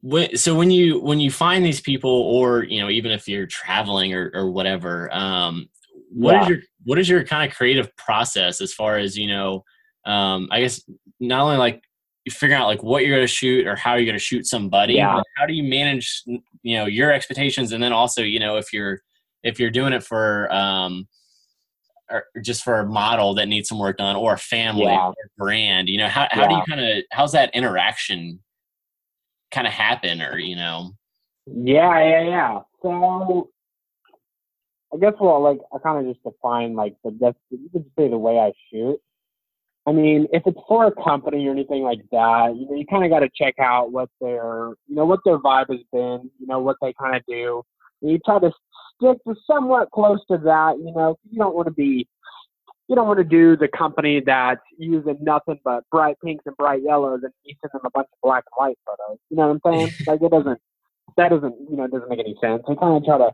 [0.02, 3.48] When, so when you when you find these people or you know even if you're
[3.48, 5.68] traveling or, or whatever um
[6.12, 6.50] what is Yeah.
[6.56, 9.64] your what is your kind of creative process as far as you know
[10.06, 10.82] um i guess
[11.20, 11.82] not only like
[12.26, 14.46] you figure out like what you're going to shoot or how you're going to shoot
[14.46, 15.16] somebody Yeah.
[15.16, 16.22] but how do you manage
[16.62, 19.00] you know your expectations and then also you know if you're
[19.44, 21.08] if you're doing it for um
[22.12, 25.08] or just for a model that needs some work done or a family Yeah.
[25.08, 28.40] or a brand you know how, how do you kind of how's that interaction
[29.54, 30.92] kind of happen or you know
[31.46, 32.60] Yeah, yeah, yeah.
[32.82, 33.50] So
[34.94, 38.10] I guess well, like I kind of just define like the that's you could say
[38.10, 39.00] the way I shoot.
[39.86, 43.04] I mean, if it's for a company or anything like that, you know, you kind
[43.04, 46.48] of got to check out what their, you know, what their vibe has been, you
[46.48, 47.64] know, what they kind of do.
[48.02, 48.52] And you try to
[48.96, 51.18] stick to somewhat close to that, you know.
[51.30, 52.08] You don't want to be,
[52.94, 56.84] you don't want to do the company that's using nothing but bright pinks and bright
[56.84, 59.18] yellows, and you send them a bunch of black and white photos.
[59.32, 59.92] You know what I'm saying?
[60.08, 60.60] like it doesn't,
[61.18, 62.62] that doesn't, you know, it doesn't make any sense.
[62.68, 63.32] You kind of try to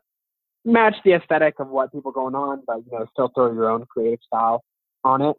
[0.63, 3.85] match the aesthetic of what people going on, but you know, still throw your own
[3.87, 4.63] creative style
[5.03, 5.35] on it.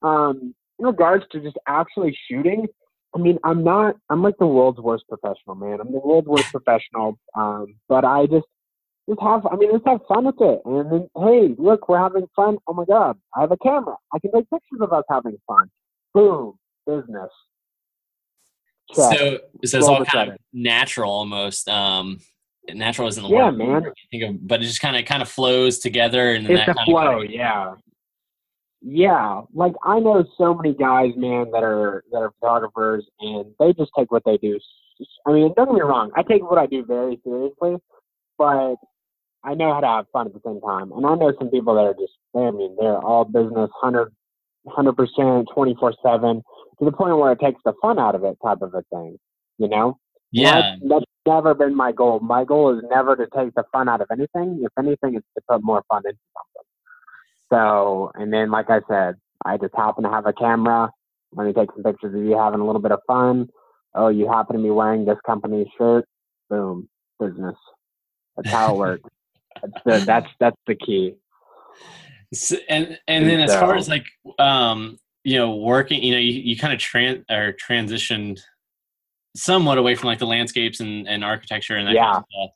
[0.00, 2.66] Um, in regards to just actually shooting,
[3.16, 5.80] I mean, I'm not, I'm like the world's worst professional, man.
[5.80, 7.18] I'm the world's worst professional.
[7.34, 8.46] Um, but I just,
[9.08, 10.62] just have, I mean, just have fun with it.
[10.64, 12.58] And then, hey, look, we're having fun.
[12.66, 13.96] Oh my God, I have a camera.
[14.12, 15.70] I can take pictures of us having fun.
[16.12, 17.30] Boom, business.
[18.94, 19.18] Check.
[19.18, 22.20] so so it's all kind of natural almost um
[22.72, 23.84] natural isn't the Yeah, word man.
[23.86, 26.68] I think of, but it just kind of kind of flows together and it's that
[26.68, 27.74] a kind flow, of yeah.
[28.82, 33.72] Yeah, like I know so many guys, man, that are that are photographers, and they
[33.72, 34.60] just take what they do.
[35.26, 37.76] I mean, don't get me wrong, I take what I do very seriously,
[38.38, 38.76] but
[39.46, 40.90] I know how to have fun at the same time.
[40.92, 44.12] And I know some people that are just, I mean, they're all business, 100
[44.96, 46.42] percent, twenty four seven,
[46.80, 49.16] to the point where it takes the fun out of it, type of a thing.
[49.58, 49.98] You know?
[50.32, 52.18] yeah That's, that's never been my goal.
[52.20, 54.62] My goal is never to take the fun out of anything.
[54.62, 56.68] If anything, it's to put more fun into something.
[57.52, 60.90] So, and then, like I said, I just happen to have a camera.
[61.32, 63.48] Let me take some pictures of you having a little bit of fun.
[63.94, 66.04] Oh, you happen to be wearing this company's shirt.
[66.50, 66.88] Boom,
[67.20, 67.54] business.
[68.36, 69.10] That's how it works.
[69.62, 71.14] That's the, that's that's the key.
[72.34, 74.06] So, and and then as far as like
[74.38, 78.40] um you know working you know you, you kind of tran or transitioned
[79.36, 82.04] somewhat away from like the landscapes and, and architecture and that Yeah.
[82.04, 82.50] kind of stuff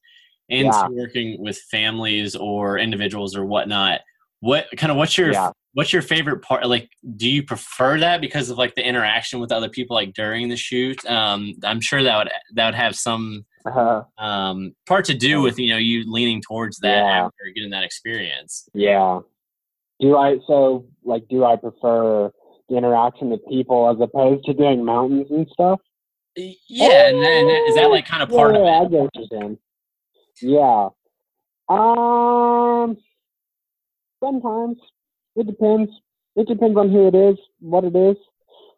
[0.48, 0.86] into Yeah.
[0.88, 4.00] working with families or individuals or whatnot
[4.40, 5.50] what kind of what's your Yeah.
[5.74, 9.52] what's your favorite part like do you prefer that because of like the interaction with
[9.52, 13.44] other people like during the shoot um i'm sure that would that would have some
[13.66, 17.24] Uh, um part to do with you know you leaning towards that Yeah.
[17.26, 19.20] after getting that experience yeah.
[20.00, 21.28] Do I so like?
[21.28, 22.30] Do I prefer
[22.70, 25.80] the interaction with people as opposed to doing mountains and stuff?
[26.36, 29.10] yeah and then is that like kind of part yeah, of I it get what
[29.14, 29.58] you're saying.
[30.40, 30.88] Yeah.
[31.68, 32.96] Um.
[34.24, 34.78] Sometimes
[35.36, 35.90] it depends.
[36.36, 38.16] It depends on who it is, what it is.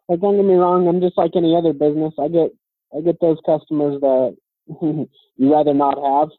[0.09, 0.87] Like, don't get me wrong.
[0.87, 2.13] I'm just like any other business.
[2.19, 2.49] I get,
[2.95, 4.35] I get those customers that
[4.81, 5.07] you
[5.39, 6.29] rather not have.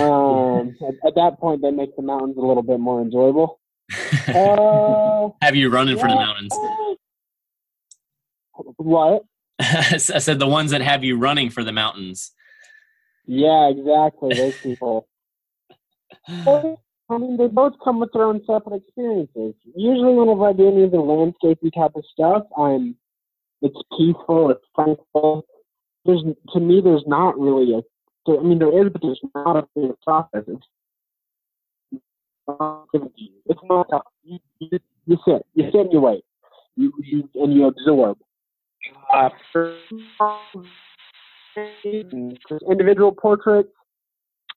[0.00, 3.60] Um, at, at that point, they make the mountains a little bit more enjoyable.
[4.28, 6.26] Uh, have you running for the yeah.
[6.26, 6.52] mountains
[8.76, 9.22] what?
[9.60, 12.32] i said the ones that have you running for the mountains
[13.26, 14.34] Yeah, exactly.
[14.34, 15.08] Those people.
[16.28, 19.54] I mean, they both come with their own separate experiences.
[19.76, 22.96] Usually, whenever I do any of the landscapey type of stuff, I'm
[23.62, 25.44] it's peaceful, it's thankful.
[26.06, 27.82] There's to me, there's not really a.
[28.30, 30.44] I mean, there is, but there's not a clear process.
[30.48, 30.66] It's
[33.46, 33.86] it's not.
[33.92, 36.24] A, you, you, you sit, you sit and you wait,
[36.76, 38.18] you, you and you absorb.
[39.12, 39.78] Uh, for
[42.68, 43.70] individual portraits,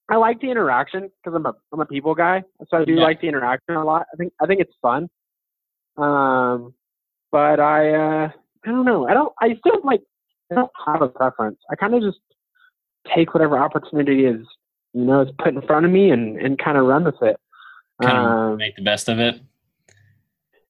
[0.10, 3.04] I like the interaction because I'm a I'm a people guy, so I do Yeah.
[3.04, 4.08] like the interaction a lot.
[4.14, 5.10] I think I think it's fun.
[5.98, 6.74] Um,
[7.32, 8.32] but I uh,
[8.66, 9.08] I don't know.
[9.08, 9.34] I don't.
[9.40, 10.02] I still like.
[10.52, 11.60] I don't have a preference.
[11.72, 12.20] I kind of just
[13.16, 14.46] take whatever opportunity is
[14.94, 17.38] you know is put in front of me and and kind of run with it.
[18.02, 19.42] kind of Um, make the best of it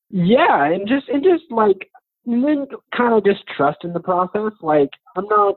[0.10, 1.90] yeah, and just and just like
[2.26, 4.54] and then kind of just trust in the process.
[4.62, 5.56] Like I'm not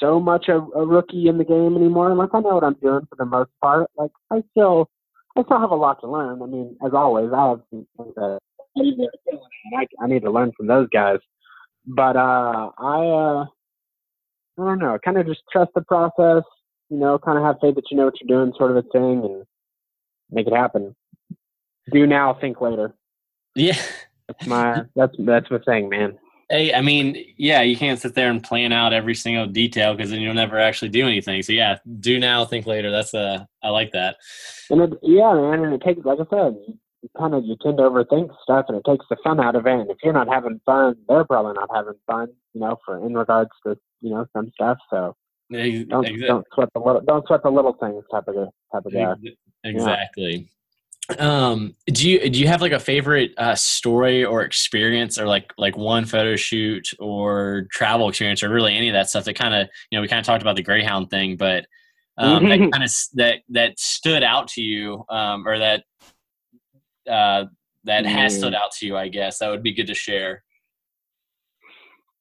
[0.00, 2.14] so much a, a rookie in the game anymore.
[2.14, 3.90] Like I know what I'm doing for the most part.
[3.96, 4.90] Like I still
[5.36, 6.40] I still have a lot to learn.
[6.42, 8.38] I mean, as always, I have some things that
[8.76, 11.18] I, I need to learn from those guys.
[11.86, 13.44] But uh I uh
[14.58, 16.44] I don't know, kind of just trust the process,
[16.88, 18.82] you know, kind of have faith that you know what you're doing sort of a
[18.82, 19.44] thing and
[20.30, 20.94] make it happen.
[21.92, 22.94] Do now, think later.
[23.54, 23.76] yeah
[24.28, 26.18] That's my that's that's my thing, man.
[26.50, 30.10] Hey, I mean, yeah, you can't sit there and plan out every single detail because
[30.10, 31.42] then you'll never actually do anything.
[31.42, 32.90] So yeah, do now, think later.
[32.90, 34.16] That's uh, I like that.
[34.70, 36.56] And it, yeah, man, and it takes, like I said,
[37.16, 39.72] kind of you tend to overthink stuff, and it takes the fun out of it.
[39.72, 43.14] And if you're not having fun, they're probably not having fun, you know, for in
[43.14, 44.78] regards to you know some stuff.
[44.90, 45.16] So
[45.52, 48.34] Ex- don't don't sweat the little don't sweat the little things type of
[48.72, 49.12] type of guy.
[49.12, 50.48] ex- exactly.
[51.18, 55.52] Um, do you do you have like a favorite uh, story or experience, or like
[55.58, 59.54] like one photo shoot or travel experience, or really any of that stuff that kind
[59.54, 61.66] of you know we kind of talked about the Greyhound thing, but
[62.16, 65.84] um, that kind of that that stood out to you, um, or that
[67.10, 67.44] uh,
[67.84, 70.42] that has stood out to you, I guess that would be good to share.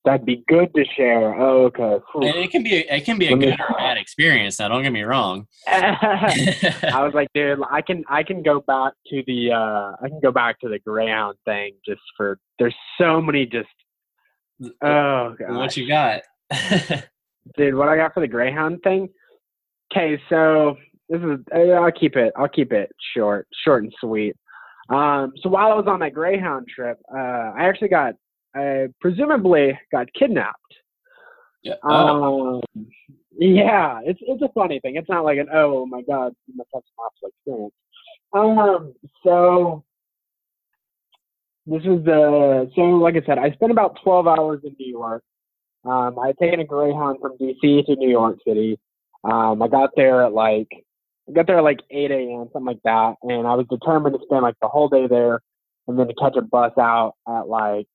[0.06, 1.34] That'd be good to share.
[1.40, 2.04] Oh, okay.
[2.16, 4.60] And it can be a, it can be a Let me- good or bad experience.
[4.60, 5.48] Now, don't get me wrong.
[5.68, 10.20] I was like, dude, I can I can go back to the uh I can
[10.22, 13.70] go back to the Greyhound thing just for there's so many just
[14.82, 15.56] oh god.
[15.56, 16.24] what you got?
[17.58, 19.08] dude, what I got for the Greyhound thing.
[19.94, 20.76] Okay, so
[21.08, 24.36] this is I'll keep it I'll keep it short, short and sweet.
[24.90, 27.18] Um, so while I was on that Greyhound trip, uh,
[27.56, 28.16] I actually got
[28.56, 30.58] I presumably got kidnapped.
[31.64, 31.76] yeah.
[31.84, 32.88] Oh, Um,
[33.38, 34.96] yeah, it's it's a funny thing.
[34.96, 37.74] It's not like an oh my god, you must have some awful experience.
[38.34, 38.94] Um,
[39.24, 39.84] so
[41.66, 45.24] this was the so like I said, I spent about twelve hours in New York.
[45.86, 48.80] Um, I had taken a Greyhound from DC to New York City.
[49.24, 50.70] Um, I got there at like
[51.32, 52.50] got there like eight a.m.
[52.52, 55.42] something like that, and I was determined to spend like the whole day there,
[55.88, 57.88] and then to catch a bus out at like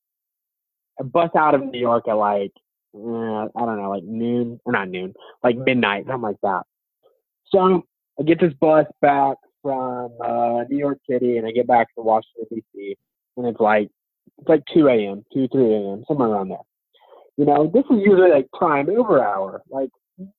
[0.98, 2.52] a bus out of New York at like
[2.94, 6.62] uh, I don't know, like noon or not noon, like midnight, something like that.
[7.46, 7.82] So
[8.18, 12.02] I get this bus back from uh, New York City, and I get back to
[12.02, 12.96] Washington D.C.
[13.36, 13.88] and it's like
[14.38, 16.58] it's like 2 a.m., 2 3 a.m., somewhere around there.
[17.36, 19.90] You know, this is usually like prime Uber hour, like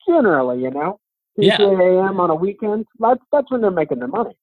[0.07, 0.99] generally, you know,
[1.37, 1.57] 2 Yeah.
[1.61, 2.19] a.m.
[2.19, 2.85] on a weekend.
[2.99, 4.35] That's that's when they're making their money.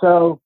[0.00, 0.40] So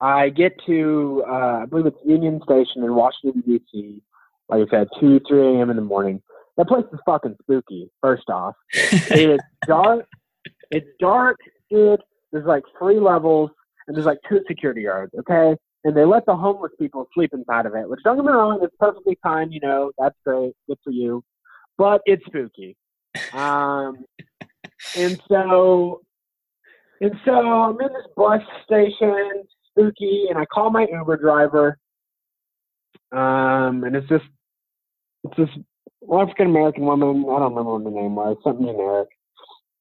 [0.00, 4.02] I get to uh, I believe it's Union Station in Washington D.C.
[4.48, 5.70] Like I said, two, three a.m.
[5.70, 6.22] in the morning.
[6.56, 7.90] That place is fucking spooky.
[8.00, 10.06] First off, it's dark.
[10.70, 11.38] It's dark,
[11.70, 12.00] dude.
[12.32, 13.50] There's like three levels,
[13.86, 15.12] and there's like two security guards.
[15.20, 17.88] Okay, and they let the homeless people sleep inside of it.
[17.88, 19.50] Which don't get me wrong, it's perfectly fine.
[19.52, 21.22] You know, that's great, good for you.
[21.78, 22.76] But it's spooky.
[23.32, 24.04] Um,
[24.96, 26.02] and so,
[27.00, 31.78] and so I'm in this bus station, spooky, and I call my Uber driver.
[33.12, 34.24] Um, and it's just,
[35.24, 35.48] it's this
[36.12, 37.24] African American woman.
[37.28, 39.08] I don't remember what the name was, something generic.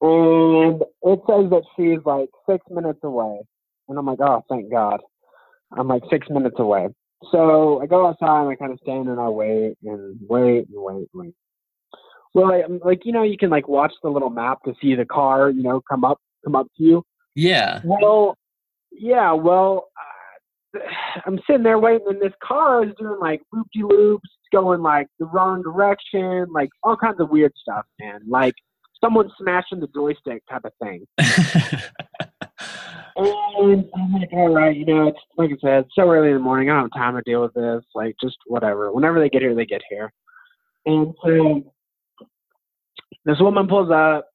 [0.02, 3.40] And it says that she's like six minutes away.
[3.88, 5.00] And I'm like, oh, thank God.
[5.72, 6.90] I'm like six minutes away.
[7.32, 10.84] So I go outside and I kind of stand and I wait and wait and
[10.84, 11.34] wait and wait.
[12.34, 15.06] Well, I, like you know, you can like watch the little map to see the
[15.06, 17.06] car, you know, come up, come up to you.
[17.36, 17.82] Yeah.
[17.84, 18.38] Well,
[18.92, 19.32] yeah.
[19.34, 19.88] Well,
[20.76, 20.80] uh,
[21.26, 25.08] I'm sitting there waiting, and this car is doing like loop de loops, going like
[25.20, 28.22] the wrong direction, like all kinds of weird stuff, man.
[28.28, 28.56] Like
[29.04, 31.06] someone smashing the joystick type of thing.
[33.16, 36.40] and I'm like, all right, you know, it's like I said, so early in the
[36.40, 36.70] morning.
[36.70, 37.84] I don't have time to deal with this.
[37.94, 38.92] Like, just whatever.
[38.92, 40.12] Whenever they get here, they get here.
[40.86, 41.73] And so
[43.26, 44.28] this woman pulls up,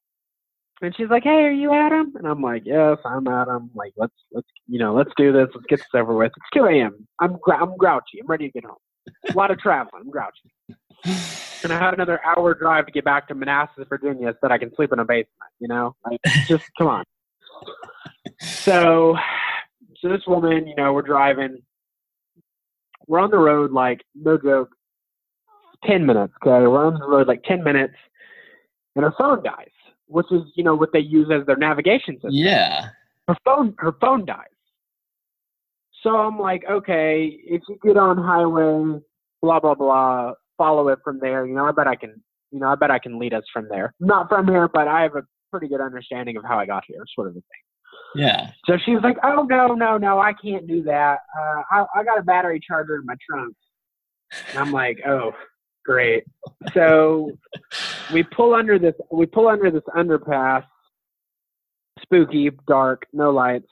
[0.81, 3.69] and she's like, "Hey, are you Adam?" And I'm like, "Yes, I'm Adam.
[3.75, 5.47] Like, let's let's you know, let's do this.
[5.53, 6.31] Let's get this over with.
[6.35, 7.07] It's 2 a.m.
[7.19, 8.19] I'm I'm grouchy.
[8.21, 8.77] I'm ready to get home.
[9.29, 10.03] A lot of traveling.
[10.05, 10.51] I'm grouchy."
[11.63, 14.57] and I have another hour drive to get back to Manassas, Virginia, so that I
[14.57, 15.29] can sleep in a basement.
[15.59, 17.03] You know, like just come on.
[18.39, 19.17] So,
[19.99, 21.59] so this woman, you know, we're driving.
[23.07, 24.69] We're on the road, like no joke,
[25.85, 26.33] ten minutes.
[26.43, 27.95] Okay, we're on the road like ten minutes,
[28.99, 29.69] and her phone dies,
[30.07, 32.31] which is you know what they use as their navigation system.
[32.33, 32.89] Yeah.
[33.29, 34.47] Her phone, her phone dies.
[36.03, 38.99] So I'm like, okay, if you get on highway,
[39.41, 41.45] blah blah blah, follow it from there.
[41.47, 42.21] You know, I bet I can.
[42.51, 43.93] You know, I bet I can lead us from there.
[43.99, 45.21] Not from here, but I have a
[45.51, 47.43] pretty good understanding of how I got here, sort of a thing.
[48.15, 48.49] Yeah.
[48.65, 51.19] So she was like, "Oh no, no, no, I can't do that.
[51.39, 53.55] Uh, I, I got a battery charger in my trunk."
[54.49, 55.31] And I'm like, "Oh,
[55.89, 56.23] great."
[56.73, 57.31] So
[58.13, 58.95] we pull under this.
[59.11, 60.63] We pull under this underpass.
[62.01, 63.71] Spooky, dark, no lights.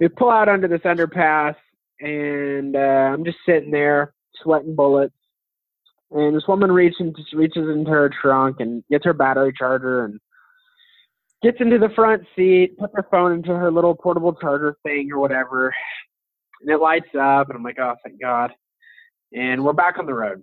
[0.00, 1.56] We pull out under this underpass,
[2.00, 2.78] and uh,
[3.12, 5.14] I'm just sitting there, sweating bullets.
[6.10, 10.20] And this woman reaches reaches into her trunk and gets her battery charger and
[11.42, 15.18] gets into the front seat, puts her phone into her little portable charger thing or
[15.18, 15.74] whatever,
[16.60, 17.48] and it lights up.
[17.48, 18.52] And I'm like, oh, thank God.
[19.34, 20.42] And we're back on the road.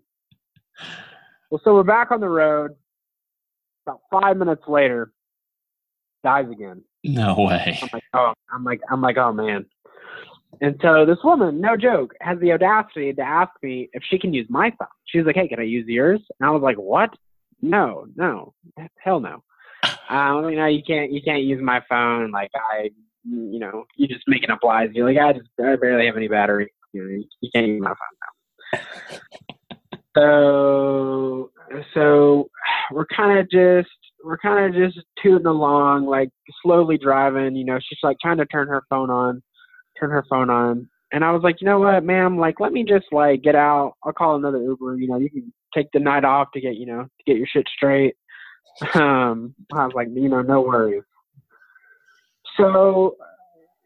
[1.50, 2.72] Well, so we're back on the road.
[3.86, 5.12] About five minutes later,
[6.24, 6.82] dies again.
[7.04, 7.78] No way.
[7.82, 9.66] I'm like, oh, I'm like, I'm like, oh man.
[10.62, 14.34] And so this woman, no joke, has the audacity to ask me if she can
[14.34, 14.88] use my phone.
[15.06, 16.22] She's like, hey, can I use yours?
[16.40, 17.12] And I was like, what?
[17.62, 18.54] No, no,
[18.98, 19.44] hell no.
[20.10, 22.32] Um, you know, you can't you can't use my phone.
[22.32, 22.90] Like I,
[23.24, 24.90] you know, you're just making up lies.
[24.94, 26.74] You're like, I just I barely have any battery.
[26.94, 28.18] You know, you can't use my phone
[28.74, 28.80] now.
[30.16, 31.52] So
[31.94, 32.50] so
[32.92, 33.90] we're kind of just
[34.24, 36.30] we're kind of just tooting along, like
[36.64, 37.56] slowly driving.
[37.56, 39.44] You know, she's like trying to turn her phone on,
[40.00, 40.90] turn her phone on.
[41.12, 42.38] And I was like, you know what, ma'am?
[42.38, 43.94] Like, let me just like get out.
[44.04, 44.98] I'll call another Uber.
[44.98, 47.48] You know, you can take the night off to get you know to get your
[47.48, 48.16] shit straight.
[48.94, 51.04] Um, I was like, you know, no worries.
[52.58, 53.16] So,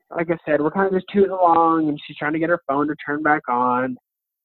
[0.09, 2.61] like I said, we're kind of just tooting along, and she's trying to get her
[2.67, 3.97] phone to turn back on.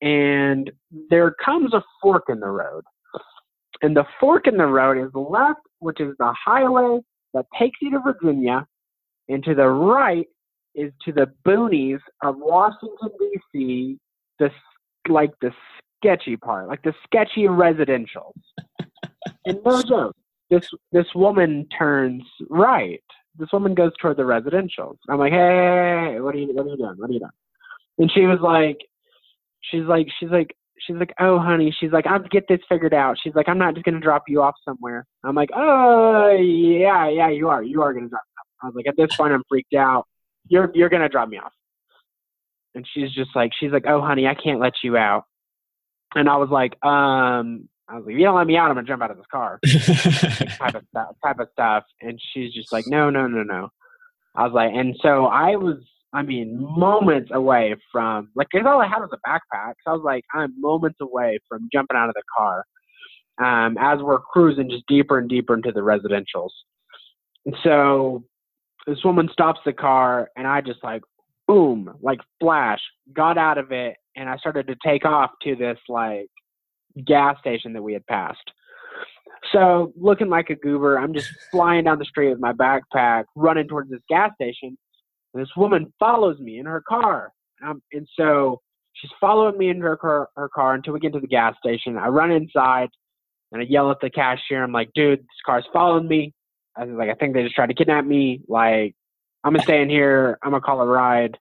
[0.04, 0.70] And
[1.08, 2.84] there comes a fork in the road.
[3.80, 7.00] And the fork in the road is left, which is the highway
[7.32, 8.66] that takes you to Virginia,
[9.28, 10.26] and to the right
[10.74, 13.98] is to the boonies of Washington D.C.
[14.38, 14.50] The
[15.08, 15.52] like the
[15.96, 18.34] sketchy part, like the sketchy residentials.
[19.46, 20.16] and no joke,
[20.50, 23.02] this this woman turns right.
[23.38, 24.96] This woman goes toward the residentials.
[25.08, 26.94] I'm like, hey, what are you what are you doing?
[26.96, 27.30] What are you doing?
[27.98, 28.78] And she was like,
[29.70, 30.56] she's like, she's like,
[30.86, 33.16] she's like, oh honey, she's like, I'll get this figured out.
[33.22, 35.06] She's like, I'm not just gonna drop you off somewhere.
[35.24, 38.46] I'm like, oh yeah, yeah, you are, you are gonna drop me off.
[38.62, 40.06] I was like, at this point, I'm freaked out.
[40.48, 41.52] You're you're gonna drop me off.
[42.74, 45.24] And she's just like, she's like, oh honey, I can't let you out.
[46.14, 48.76] And I was like, um, I was like, if you don't let me out, I'm
[48.76, 49.60] gonna jump out of this car.
[49.64, 51.84] type of stuff, type of stuff.
[52.00, 53.68] And she's just like, no, no, no, no.
[54.34, 55.76] I was like, and so I was,
[56.14, 59.74] I mean, moments away from like, cause all I had was a backpack.
[59.84, 62.64] So I was like, I'm moments away from jumping out of the car.
[63.42, 66.50] Um, as we're cruising just deeper and deeper into the residentials.
[67.44, 68.24] And so
[68.86, 71.02] this woman stops the car, and I just like,
[71.48, 72.80] boom, like flash,
[73.12, 76.28] got out of it, and I started to take off to this like
[77.06, 78.52] gas station that we had passed.
[79.52, 83.68] So looking like a goober, I'm just flying down the street with my backpack, running
[83.68, 84.78] towards this gas station.
[85.34, 87.32] And this woman follows me in her car.
[87.64, 88.60] Um, and so
[88.94, 91.98] she's following me in her car, her car until we get to the gas station.
[91.98, 92.88] I run inside
[93.52, 94.62] and I yell at the cashier.
[94.62, 96.32] I'm like, dude, this car's following me.
[96.76, 98.40] I was like, I think they just tried to kidnap me.
[98.48, 98.94] Like,
[99.44, 100.38] I'm gonna stay in here.
[100.42, 101.36] I'm gonna call a ride.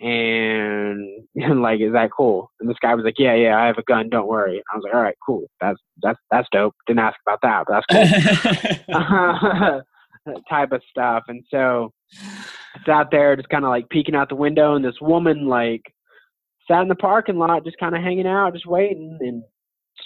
[0.00, 2.50] And, and like, is that cool?
[2.60, 4.08] And this guy was like, yeah, yeah, I have a gun.
[4.08, 4.62] Don't worry.
[4.72, 5.44] I was like, all right, cool.
[5.60, 6.74] That's that's that's dope.
[6.86, 9.82] Didn't ask about that, but that's cool.
[10.48, 11.24] type of stuff.
[11.28, 11.92] And so
[12.86, 15.82] sat there, just kind of like peeking out the window, and this woman like
[16.68, 19.18] sat in the parking lot, just kind of hanging out, just waiting.
[19.20, 19.42] And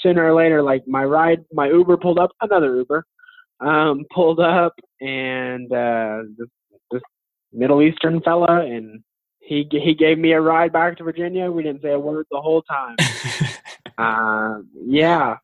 [0.02, 3.06] sooner or later, like my ride, my Uber pulled up, another Uber,
[3.60, 6.48] um, pulled up, and uh, this,
[6.90, 7.02] this
[7.52, 9.02] Middle Eastern fella, and
[9.40, 11.50] he he gave me a ride back to Virginia.
[11.50, 12.96] We didn't say a word the whole time.
[13.98, 15.36] uh, yeah.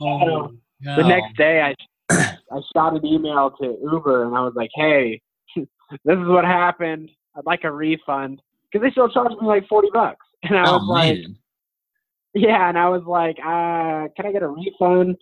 [0.00, 0.52] Oh,
[0.96, 1.74] The next day, I
[2.10, 5.20] I shot an email to Uber, and I was like, "Hey,
[6.04, 7.10] this is what happened.
[7.36, 10.78] I'd like a refund." Because they still charged me like forty bucks, and I oh,
[10.78, 11.36] was like, man.
[12.34, 15.16] "Yeah," and I was like, uh, "Can I get a refund?"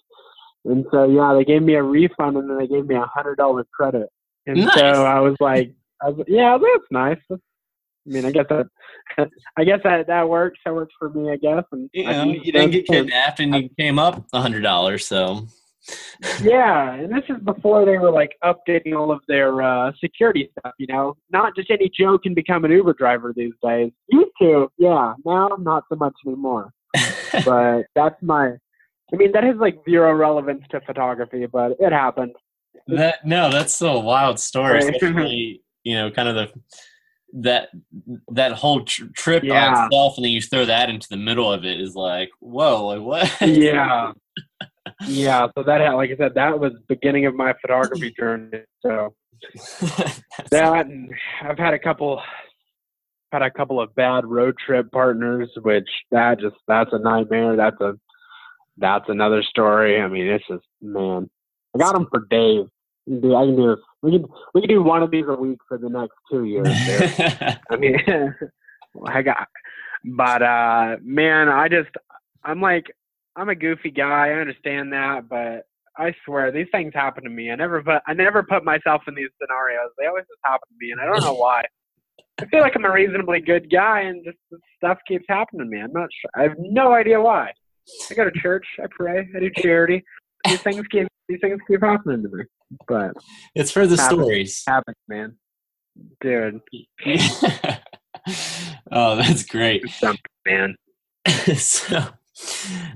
[0.65, 3.37] And so yeah, they gave me a refund, and then they gave me a hundred
[3.37, 4.09] dollar credit.
[4.47, 4.79] And Nice.
[4.79, 7.19] so I was like, I was, "Yeah, that's nice."
[8.07, 8.69] I mean, I guess that,
[9.57, 10.59] I guess that that works.
[10.65, 11.65] That works for me, I guess.
[11.73, 15.07] And You I know, you didn't get kidnapped and you came up a hundred dollars,
[15.07, 15.47] so
[16.43, 20.73] Yeah, and this is before they were like updating all of their uh, security stuff.
[20.79, 23.93] You know, not just any Joe can become an Uber driver these days.
[24.09, 25.15] Used to, yeah.
[25.25, 26.73] Now not so much anymore.
[27.45, 28.53] But that's my.
[29.13, 32.33] I mean, that has like zero relevance to photography, but it happened.
[32.87, 34.79] that no, that's a wild story.
[34.89, 36.61] Especially, you know, kind of the
[37.43, 37.69] that
[38.29, 39.87] that whole tr- trip Yeah.
[39.87, 43.01] itself, and then you throw that into the middle of it is like, whoa, like
[43.01, 43.37] what?
[43.49, 44.13] Yeah.
[45.07, 48.63] Yeah, so that like I said, that was beginning of my photography journey.
[48.83, 49.15] So.
[50.51, 51.13] That and
[51.43, 52.21] I've had a couple
[53.31, 57.57] had a couple of bad road trip partners which that just that's a nightmare.
[57.57, 57.95] That's a
[58.79, 60.01] that's another story.
[60.01, 61.29] I mean it's just man.
[61.75, 62.67] I got them for days.
[63.07, 65.35] I can do, I can do we can we can do one of these a
[65.35, 66.69] week for the next two years
[67.71, 67.99] i mean
[69.07, 69.49] i got
[70.05, 71.89] but uh man i just
[72.45, 72.95] i'm like
[73.37, 75.67] i'm a goofy guy i understand that but
[75.97, 77.51] I swear these things happen to me.
[77.51, 79.91] I never put I never put myself in these scenarios.
[79.99, 81.63] They always just happen to me, and I don't know why.
[82.41, 85.71] I feel like I'm a reasonably good guy, and just this stuff keeps happening to
[85.71, 85.81] me.
[85.81, 86.31] I'm not sure.
[86.35, 87.53] I have no idea why.
[88.11, 88.67] I go to church.
[88.83, 89.29] I pray.
[89.37, 90.03] I do charity.
[90.47, 92.45] These things keep these things keep happening to me.
[92.89, 93.13] But
[93.55, 94.21] it's for the Happens.
[94.21, 94.65] stories.
[94.67, 95.37] happens, man.
[96.21, 96.61] Dude,
[98.91, 99.85] oh, that's great.
[100.47, 100.75] man.
[101.57, 102.05] so,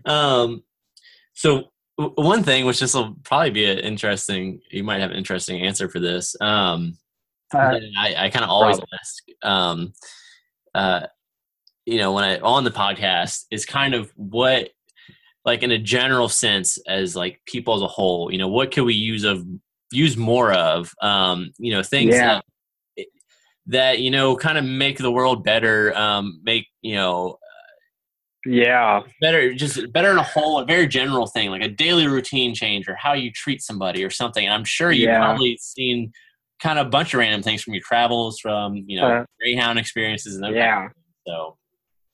[0.04, 0.62] um,
[1.34, 5.16] so w- one thing, which this will probably be an interesting, you might have an
[5.16, 6.36] interesting answer for this.
[6.40, 6.98] Um,
[7.54, 8.98] Uh, I, I kind of always Probably.
[9.00, 9.92] ask, um,
[10.74, 11.06] uh,
[11.86, 14.70] you know, when I on the podcast is kind of what,
[15.46, 18.84] like in a general sense, as like people as a whole, you know, what could
[18.84, 19.46] we use of
[19.90, 22.40] use more of, um, you know, things Yeah.
[22.96, 23.06] that
[23.70, 27.38] that you know kind of make the world better, um, make you know
[28.50, 32.54] yeah, better just better in a whole a very general thing like a daily routine
[32.54, 35.18] change or how you treat somebody or something and i'm sure you've Yeah.
[35.18, 36.12] probably seen
[36.62, 39.78] kind of a bunch of random things from your travels from you know Uh, greyhound
[39.78, 40.88] experiences and of yeah.
[41.26, 41.56] so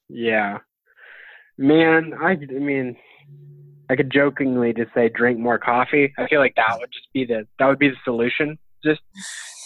[0.08, 0.58] Yeah.
[1.56, 2.36] Man, I, I
[2.70, 2.96] mean,
[3.88, 6.12] I could jokingly just say drink more coffee.
[6.18, 8.58] I feel like that would just be the that would be the solution.
[8.84, 9.00] Just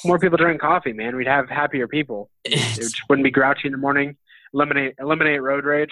[0.05, 1.17] more people drink coffee, man.
[1.17, 2.29] We'd have happier people.
[2.45, 4.17] It just wouldn't be grouchy in the morning.
[4.53, 5.91] Eliminate eliminate road rage.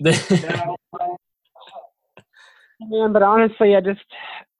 [0.00, 0.10] No,
[1.00, 1.06] uh,
[2.80, 4.00] man, but honestly, I just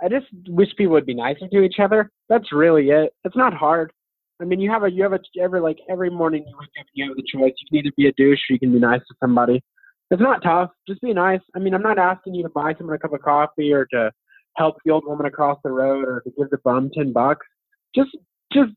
[0.02, 2.10] I just wish people would be nicer to each other.
[2.28, 3.12] That's really it.
[3.24, 3.92] It's not hard.
[4.40, 6.86] I mean, you have a you have a every like every morning you wake up
[6.92, 7.52] you have the choice.
[7.58, 9.62] You can either be a douche or you can be nice to somebody.
[10.10, 10.70] It's not tough.
[10.88, 11.40] Just be nice.
[11.54, 14.10] I mean, I'm not asking you to buy someone a cup of coffee or to
[14.56, 17.46] help the old woman across the road or to give the bum ten bucks.
[17.94, 18.10] Just
[18.52, 18.72] just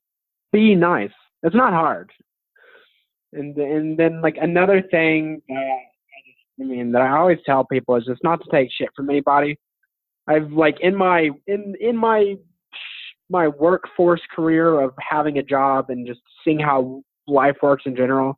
[0.52, 1.12] be nice.
[1.42, 2.12] It's not hard.
[3.34, 5.80] And and then like another thing that
[6.60, 9.58] I mean that I always tell people is just not to take shit from anybody.
[10.28, 12.36] I've like in my in in my
[13.30, 18.38] my workforce career of having a job and just seeing how life works in general.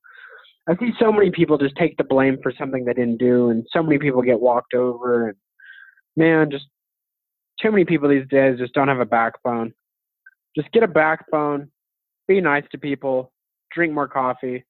[0.67, 3.65] I see so many people just take the blame for something they didn't do, and
[3.71, 5.29] so many people get walked over.
[5.29, 5.37] And
[6.15, 6.65] man, just
[7.61, 9.73] too many people these days just don't have a backbone.
[10.55, 11.69] Just get a backbone,
[12.27, 13.31] be nice to people,
[13.71, 14.63] drink more coffee,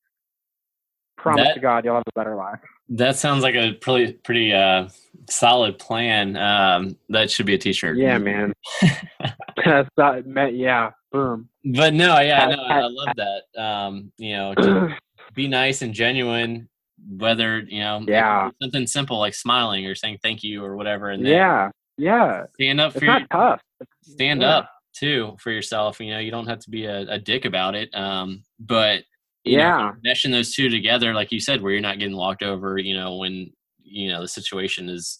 [1.17, 2.59] promise That- to God, you'll have a better life.
[2.89, 4.89] That sounds like a pretty pretty uh,
[5.27, 6.37] solid plan.
[6.37, 7.97] Um, that should be a T-shirt.
[7.97, 8.53] Yeah, man.
[9.65, 11.49] That's not, me- yeah, boom.
[11.63, 13.61] But no, yeah, no, I love that.
[13.61, 14.95] Um, you know, to
[15.33, 16.69] be nice and genuine.
[17.07, 18.49] Whether you know, it could be Yeah.
[18.61, 22.43] something simple like smiling or saying thank you or whatever, and then yeah, yeah.
[22.55, 23.61] stand up It's for your, not tough.
[24.01, 24.57] stand yeah.
[24.57, 25.99] up too for yourself.
[25.99, 27.93] You know, you don't have to be a, a dick about it.
[27.95, 29.03] Um, but
[29.45, 29.91] you know, Yeah.
[30.13, 32.77] meshing those two together, like you said, where you're not getting walked over.
[32.77, 33.51] You know, when
[33.83, 35.19] you know the situation is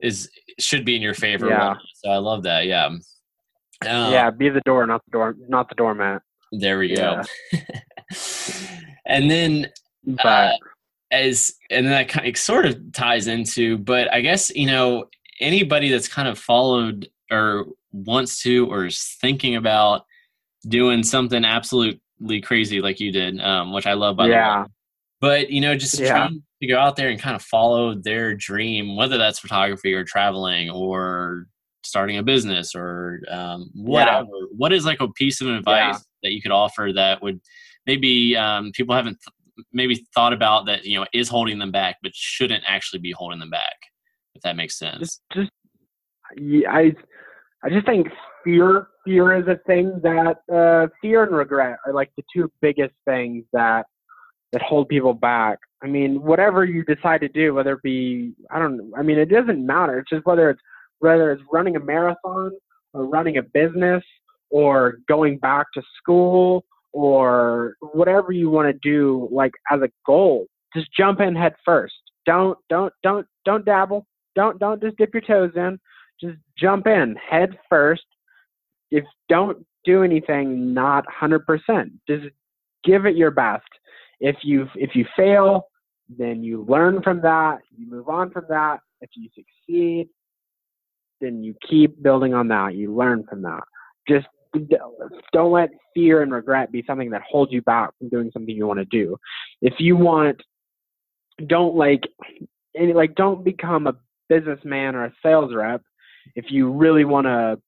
[0.00, 1.48] is should be in your favor.
[1.48, 1.74] Yeah.
[1.96, 2.66] So I love that.
[2.66, 2.86] Yeah.
[2.86, 3.00] Um,
[4.12, 6.22] yeah, be the door, not the door, not the doormat.
[6.52, 7.22] There we Yeah.
[7.52, 7.58] go.
[9.06, 9.68] and then
[10.04, 10.52] But uh,
[11.10, 15.04] as and then that kind of sort of ties into but i guess you know
[15.40, 20.04] anybody that's kind of followed or wants to or is thinking about
[20.68, 22.00] doing something absolutely
[22.42, 24.68] crazy like you did um, which i love by the yeah, way
[25.20, 26.10] but you know just Yeah.
[26.10, 30.04] trying to go out there and kind of follow their dream whether that's photography or
[30.04, 31.46] traveling or
[31.84, 36.42] starting a business or um, whatever what is like a piece of advice that you
[36.42, 37.40] could offer that would
[37.86, 41.96] maybe um, people haven't th- maybe thought about that you know is holding them back
[42.02, 43.76] but shouldn't actually be holding them back
[44.36, 44.98] if that makes sense?
[45.00, 45.50] Just, just,
[46.36, 46.94] yeah, I,
[47.64, 48.08] I just think
[48.46, 52.94] fear, fear is a thing that, uh, fear and regret are like the two biggest
[53.04, 53.86] things that,
[54.52, 55.58] that hold people back.
[55.82, 59.26] I mean, whatever you decide to do, whether it be, I don't I mean, it
[59.26, 59.98] doesn't matter.
[59.98, 60.60] It's just whether it's,
[61.00, 62.52] whether it's running a marathon
[62.94, 64.02] or running a business
[64.50, 70.46] or going back to school or whatever you want to do, like as a goal,
[70.74, 71.94] just jump in head first.
[72.24, 74.06] Don't, don't, don't, don't dabble.
[74.34, 75.78] Don't, don't just dip your toes in.
[76.20, 78.04] Just jump in head first.
[78.90, 81.92] If don't do anything, not hundred percent.
[82.08, 82.26] Just
[82.84, 83.66] give it your best.
[84.20, 85.68] If you if you fail,
[86.08, 87.58] then you learn from that.
[87.76, 88.80] You move on from that.
[89.00, 90.08] If you succeed,
[91.20, 92.74] then you keep building on that.
[92.74, 93.62] You learn from that.
[94.08, 94.26] Just
[95.32, 98.66] don't let fear and regret be something that holds you back from doing something you
[98.66, 99.16] want to do.
[99.60, 100.40] If you want,
[101.46, 102.02] don't like,
[102.74, 103.94] any, like, don't become a
[104.28, 105.82] businessman or a sales rep.
[106.34, 107.60] If you really want to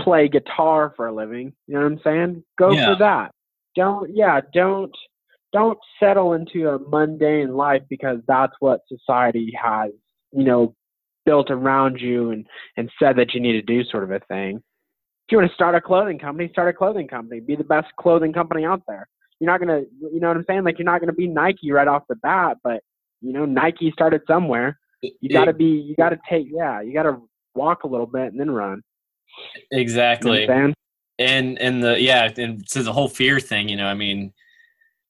[0.00, 2.44] play guitar for a living, you know what I'm saying?
[2.58, 2.92] Go Yeah.
[2.92, 3.32] for that.
[3.76, 4.94] Don't, yeah, don't,
[5.52, 9.92] don't settle into a mundane life because that's what society has,
[10.32, 10.74] you know,
[11.24, 14.56] built around you and, and said that you need to do sort of a thing.
[14.56, 17.40] If you want to start a clothing company, start a clothing company.
[17.40, 19.08] Be the best clothing company out there.
[19.40, 20.64] You're not gonna, you know what I'm saying?
[20.64, 22.82] Like you're not gonna be Nike right off the bat, but
[23.22, 24.78] you know Nike started somewhere.
[25.20, 27.22] You got to be, you got to take, yeah, you got to
[27.54, 28.82] walk a little bit and then run.
[29.70, 30.48] Exactly
[31.18, 34.32] and and the yeah and so the whole fear thing you know i mean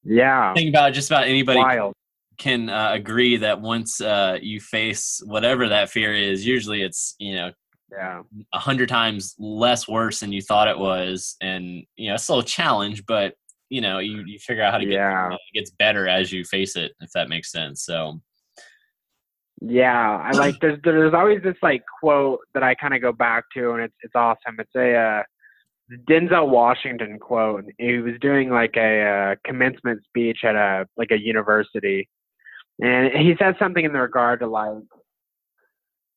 [0.03, 1.95] Yeah, think about just about anybody wild.
[2.37, 7.35] can uh, agree that once uh, you face whatever that fear is, usually it's you
[7.35, 7.53] know
[7.91, 8.23] Yeah,
[8.53, 12.41] a hundred times less worse than you thought it was, and you know it's still
[12.41, 13.35] a challenge, but
[13.71, 15.33] you know you, you figure out how to get Yeah.
[15.33, 17.85] it gets better as you face it, if that makes sense.
[17.85, 18.21] So
[19.67, 20.19] yeah.
[20.23, 20.57] I like.
[20.61, 23.95] There's there's always this like quote that I kind of go back to, and it's
[24.03, 24.57] it's awesome.
[24.59, 25.23] It's a uh,
[26.09, 27.65] Denzel Washington quote.
[27.79, 29.03] He was doing like a
[29.33, 32.09] uh, commencement speech at a like a university,
[32.81, 34.83] and he said something in the regard to like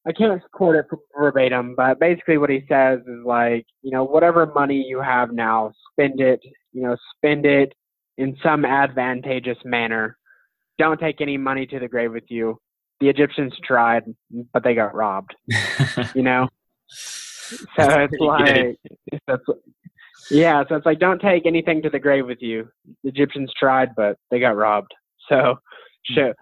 [0.07, 4.45] I can't quote it verbatim, but basically what he says is like, you know, whatever
[4.45, 6.39] money you have now, spend it,
[6.71, 7.73] you know, spend it
[8.17, 10.17] in some advantageous manner.
[10.79, 12.57] Don't take any money to the grave with you.
[12.99, 14.03] The Egyptians tried,
[14.53, 15.35] but they got robbed,
[16.15, 16.47] you know?
[16.89, 18.75] So it's like,
[19.27, 19.43] that's,
[20.31, 22.67] yeah, so it's like, don't take anything to the grave with you.
[23.03, 24.93] The Egyptians tried, but they got robbed.
[25.29, 25.59] So,
[26.15, 26.33] so,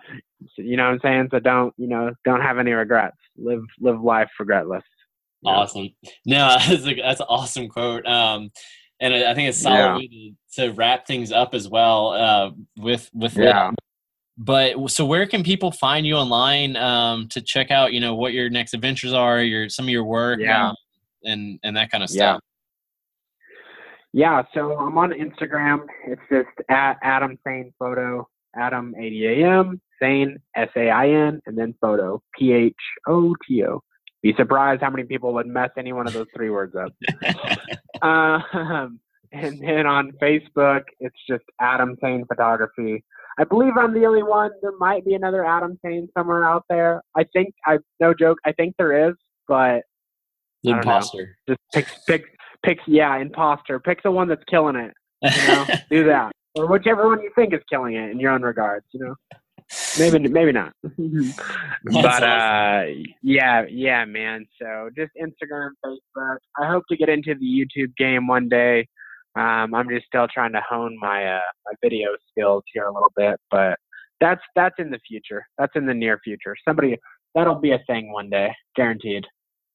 [0.57, 1.27] you know what I'm saying?
[1.31, 3.17] So don't, you know, don't have any regrets.
[3.37, 4.81] Live, live life regretless.
[5.45, 5.89] awesome.
[6.25, 8.05] No, that's, a, that's an awesome quote.
[8.05, 8.51] Um,
[9.01, 10.29] and I I think it's solid Yeah.
[10.55, 13.71] to, to wrap things up as well uh, with with Yeah.
[14.37, 18.33] But so, where can people find you online um, to check out, you know, what
[18.33, 20.69] your next adventures are, your some of your work, Yeah.
[20.69, 20.75] um,
[21.23, 22.41] and and that kind of stuff.
[24.13, 25.85] Yeah, yeah so I'm on Instagram.
[26.07, 31.09] It's just at Adam Sain Photo, Adam A D A M Sain S A I
[31.09, 32.73] N, and then Photo P H
[33.07, 33.81] O T O.
[34.21, 36.91] Be surprised how many people would mess any one of those three words up.
[38.01, 38.99] Um,
[39.31, 43.03] and then on Facebook, it's just Adam Sain Photography.
[43.37, 44.51] I believe I'm the only one.
[44.61, 47.01] There might be another Adam Sain somewhere out there.
[47.17, 48.37] I think I no joke.
[48.45, 49.15] I think there is,
[49.47, 49.81] but
[50.63, 50.77] The I know.
[50.79, 51.37] imposter.
[51.47, 52.23] just pick pick
[52.63, 57.07] pick yeah imposter pick the one that's killing it you know do that or whichever
[57.07, 58.85] one you think is killing it in your own regards.
[58.93, 59.15] You know,
[59.99, 60.73] maybe maybe not.
[61.91, 62.83] but uh,
[63.21, 64.45] yeah, yeah, man.
[64.59, 66.37] So just Instagram, Facebook.
[66.59, 68.87] I hope to get into the YouTube game one day.
[69.35, 73.11] Um, I'm just still trying to hone my uh, my video skills here a little
[73.15, 73.77] bit, but
[74.21, 75.45] that's that's in the future.
[75.57, 76.55] That's in the near future.
[76.67, 76.97] Somebody
[77.33, 79.25] that'll be a thing one day, guaranteed.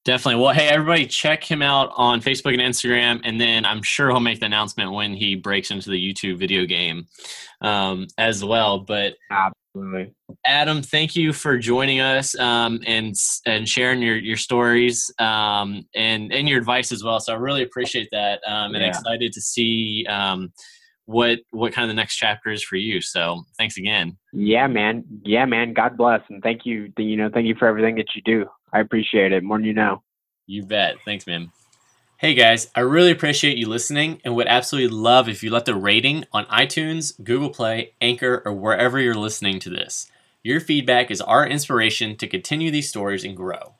[0.03, 0.41] Definitely.
[0.41, 4.19] Well, hey, everybody, check him out on Facebook and Instagram, and then I'm sure he'll
[4.19, 7.05] make the announcement when he breaks into the YouTube video game
[7.61, 8.79] um, as well.
[8.79, 9.13] But
[9.75, 10.13] absolutely,
[10.45, 13.15] Adam, thank you for joining us um, and
[13.45, 17.19] and sharing your your stories um, and and your advice as well.
[17.19, 18.89] So I really appreciate that, um, and yeah.
[18.89, 20.51] excited to see um,
[21.05, 23.01] what what kind of the next chapter is for you.
[23.01, 24.17] So thanks again.
[24.33, 25.03] Yeah, man.
[25.23, 25.73] Yeah, man.
[25.73, 26.91] God bless, and thank you.
[26.97, 28.45] You know, thank you for everything that you do.
[28.73, 30.03] I appreciate it more than you know.
[30.47, 30.97] You bet.
[31.05, 31.51] Thanks, man.
[32.21, 35.73] Hey guys, I really appreciate you listening and would absolutely love if you left a
[35.73, 40.05] rating on iTunes, Google Play, Anchor, or wherever you're listening to this.
[40.43, 43.73] Your feedback is our inspiration to continue these stories and grow.